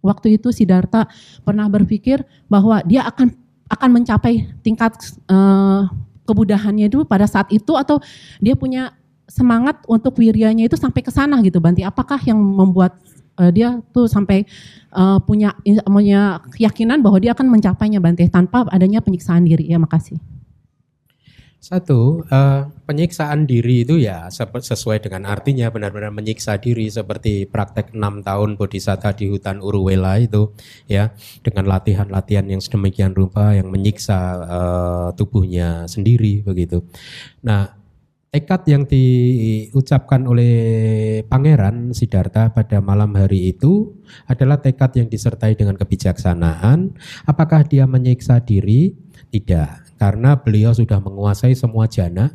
[0.00, 1.04] waktu itu Siddhartha
[1.44, 3.32] pernah berpikir bahwa dia akan
[3.68, 4.96] akan mencapai tingkat
[5.28, 5.88] uh,
[6.28, 8.00] kebudahannya itu pada saat itu atau
[8.40, 8.92] dia punya
[9.24, 13.00] semangat untuk wiryanya itu sampai ke sana gitu Banti apakah yang membuat
[13.38, 14.46] uh, dia tuh sampai
[14.94, 15.54] uh, punya
[15.86, 19.66] punya keyakinan bahwa dia akan mencapainya Banti tanpa adanya penyiksaan diri.
[19.66, 20.18] Ya makasih.
[21.64, 28.20] Satu, uh, penyiksaan diri itu ya sesuai dengan artinya benar-benar menyiksa diri seperti praktek enam
[28.20, 30.52] tahun bodhisatta di hutan Uruwela itu
[30.84, 31.16] ya.
[31.40, 36.84] Dengan latihan-latihan yang sedemikian rupa yang menyiksa uh, tubuhnya sendiri begitu.
[37.40, 37.72] Nah,
[38.34, 43.94] tekad yang diucapkan oleh Pangeran Siddhartha pada malam hari itu
[44.26, 46.98] adalah tekad yang disertai dengan kebijaksanaan.
[47.30, 48.98] Apakah dia menyiksa diri?
[49.30, 52.34] Tidak karena beliau sudah menguasai semua jana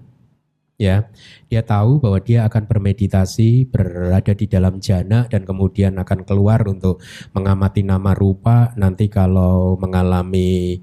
[0.80, 1.12] ya
[1.52, 7.04] dia tahu bahwa dia akan bermeditasi berada di dalam jana dan kemudian akan keluar untuk
[7.36, 10.80] mengamati nama rupa nanti kalau mengalami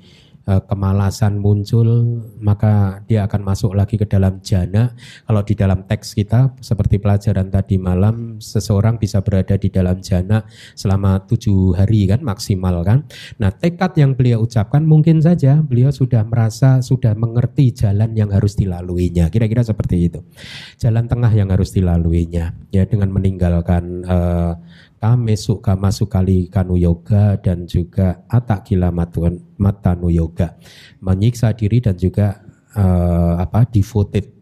[0.47, 4.95] kemalasan muncul maka dia akan masuk lagi ke dalam jana.
[5.27, 10.47] Kalau di dalam teks kita seperti pelajaran tadi malam seseorang bisa berada di dalam jana
[10.79, 13.03] selama tujuh hari kan maksimal kan.
[13.43, 18.55] Nah tekad yang beliau ucapkan mungkin saja beliau sudah merasa sudah mengerti jalan yang harus
[18.55, 19.27] dilaluinya.
[19.27, 20.23] Kira-kira seperti itu.
[20.79, 24.55] Jalan tengah yang harus dilaluinya ya dengan meninggalkan uh,
[25.07, 28.91] kame kama sukali kanu yoga dan juga atakila
[29.55, 30.59] matanu yoga
[30.99, 32.43] menyiksa diri dan juga
[32.75, 34.35] uh, apa devoted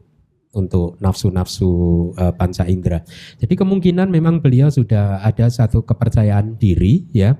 [0.54, 1.70] untuk nafsu-nafsu
[2.14, 3.02] uh, panca indera.
[3.42, 7.34] Jadi kemungkinan memang beliau sudah ada satu kepercayaan diri ya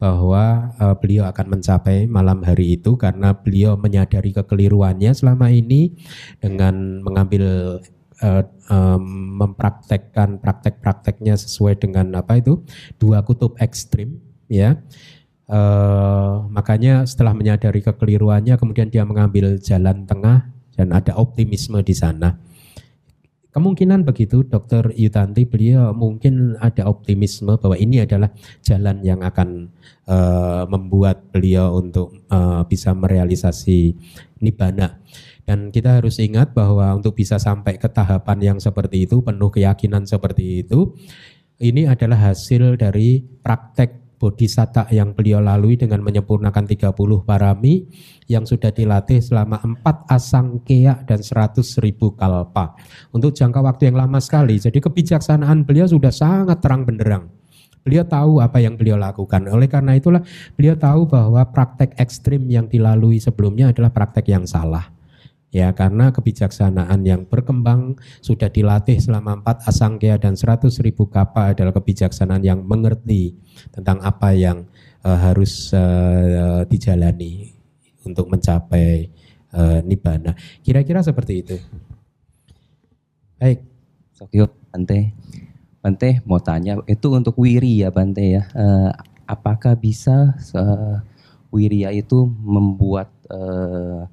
[0.00, 5.92] bahwa uh, beliau akan mencapai malam hari itu karena beliau menyadari kekeliruannya selama ini
[6.40, 7.78] dengan mengambil
[8.22, 9.02] um,
[9.40, 12.62] mempraktekkan praktek-prakteknya sesuai dengan apa itu?
[13.00, 14.78] Dua kutub ekstrim ya.
[15.44, 22.40] Uh, makanya setelah menyadari kekeliruannya kemudian dia mengambil jalan tengah dan ada optimisme di sana.
[23.54, 28.34] Kemungkinan begitu dokter Yutanti beliau mungkin ada optimisme bahwa ini adalah
[28.66, 29.70] jalan yang akan
[30.10, 33.94] uh, membuat beliau untuk uh, bisa merealisasi
[34.42, 34.98] nibbana
[35.44, 40.08] dan kita harus ingat bahwa untuk bisa sampai ke tahapan yang seperti itu, penuh keyakinan
[40.08, 40.96] seperti itu,
[41.60, 46.96] ini adalah hasil dari praktek bodhisatta yang beliau lalui dengan menyempurnakan 30
[47.28, 47.84] parami
[48.24, 52.72] yang sudah dilatih selama 4 asangkea dan 100 ribu kalpa.
[53.12, 57.28] Untuk jangka waktu yang lama sekali, jadi kebijaksanaan beliau sudah sangat terang benderang
[57.84, 59.44] Beliau tahu apa yang beliau lakukan.
[59.52, 60.24] Oleh karena itulah
[60.56, 64.93] beliau tahu bahwa praktek ekstrim yang dilalui sebelumnya adalah praktek yang salah.
[65.54, 71.70] Ya, karena kebijaksanaan yang berkembang sudah dilatih selama empat asangkya dan seratus ribu kapa adalah
[71.70, 73.38] kebijaksanaan yang mengerti
[73.70, 74.66] tentang apa yang
[75.06, 77.54] uh, harus uh, dijalani
[78.02, 79.14] untuk mencapai
[79.54, 80.34] uh, nibbana.
[80.66, 81.56] Kira-kira seperti itu.
[83.38, 83.62] Baik.
[84.10, 85.14] Sokyo, Bante.
[85.78, 88.42] Bante mau tanya, itu untuk wiri ya Bante ya.
[88.58, 88.90] Uh,
[89.30, 90.98] apakah bisa uh,
[91.54, 94.10] wiriya itu membuat uh,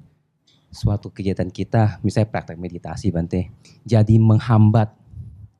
[0.72, 3.52] suatu kegiatan kita, misalnya praktek meditasi Bante,
[3.84, 4.88] jadi menghambat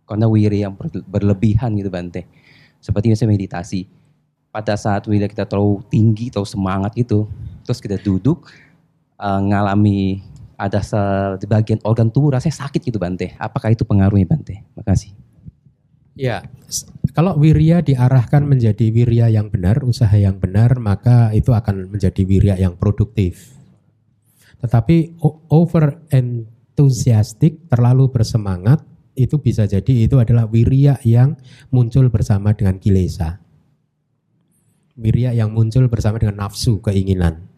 [0.09, 0.75] karena wiri yang
[1.07, 2.25] berlebihan gitu Bante.
[2.81, 3.87] Seperti misalnya meditasi,
[4.49, 7.29] pada saat wiri kita terlalu tinggi, terlalu semangat gitu,
[7.63, 8.49] terus kita duduk,
[9.21, 10.25] uh, ngalami
[10.57, 10.81] ada
[11.37, 13.37] di bagian organ tubuh rasanya sakit gitu Bante.
[13.37, 14.65] Apakah itu pengaruhnya Bante?
[14.75, 15.13] Makasih.
[16.13, 16.45] Ya,
[17.17, 22.55] kalau wirya diarahkan menjadi wirya yang benar, usaha yang benar, maka itu akan menjadi wirya
[22.61, 23.62] yang produktif.
[24.63, 25.19] Tetapi
[25.51, 31.37] over enthusiastic, terlalu bersemangat, itu bisa jadi itu adalah wirya yang
[31.69, 33.43] muncul bersama dengan kilesa.
[34.97, 37.49] Wirya yang muncul bersama dengan nafsu, keinginan.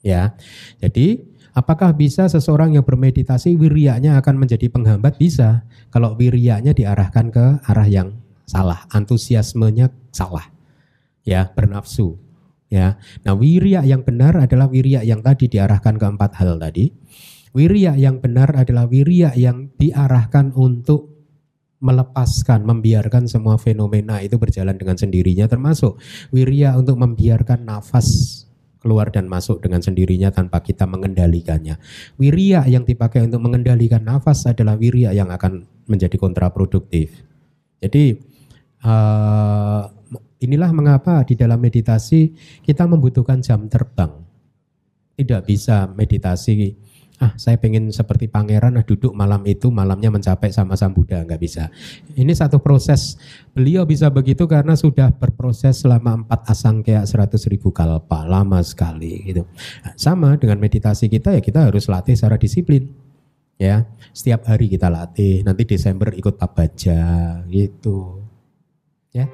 [0.00, 0.38] Ya.
[0.78, 5.18] Jadi, apakah bisa seseorang yang bermeditasi wiryanya akan menjadi penghambat?
[5.18, 5.66] Bisa.
[5.90, 8.14] Kalau wiryanya diarahkan ke arah yang
[8.46, 10.48] salah, antusiasmenya salah.
[11.26, 12.25] Ya, bernafsu.
[12.66, 16.90] Ya, nah wirya yang benar adalah wirya yang tadi diarahkan ke empat hal tadi.
[17.54, 21.16] Wirya yang benar adalah wirya yang diarahkan untuk
[21.80, 25.96] melepaskan, membiarkan semua fenomena itu berjalan dengan sendirinya, termasuk
[26.34, 28.42] wirya untuk membiarkan nafas
[28.82, 31.78] keluar dan masuk dengan sendirinya tanpa kita mengendalikannya.
[32.18, 37.24] Wirya yang dipakai untuk mengendalikan nafas adalah wirya yang akan menjadi kontraproduktif.
[37.82, 38.18] Jadi
[38.86, 39.95] uh,
[40.36, 44.12] Inilah mengapa di dalam meditasi kita membutuhkan jam terbang.
[45.16, 46.76] Tidak bisa meditasi,
[47.24, 51.40] ah saya pengen seperti pangeran, ah duduk malam itu, malamnya mencapai sama Sang Buddha, nggak
[51.40, 51.72] bisa.
[52.12, 53.16] Ini satu proses,
[53.56, 59.24] beliau bisa begitu karena sudah berproses selama empat asang kayak seratus ribu kalpa, lama sekali
[59.24, 59.48] gitu.
[59.96, 62.84] Sama dengan meditasi kita ya kita harus latih secara disiplin.
[63.56, 65.40] Ya, setiap hari kita latih.
[65.40, 68.20] Nanti Desember ikut pabaja gitu.
[69.16, 69.24] Ya.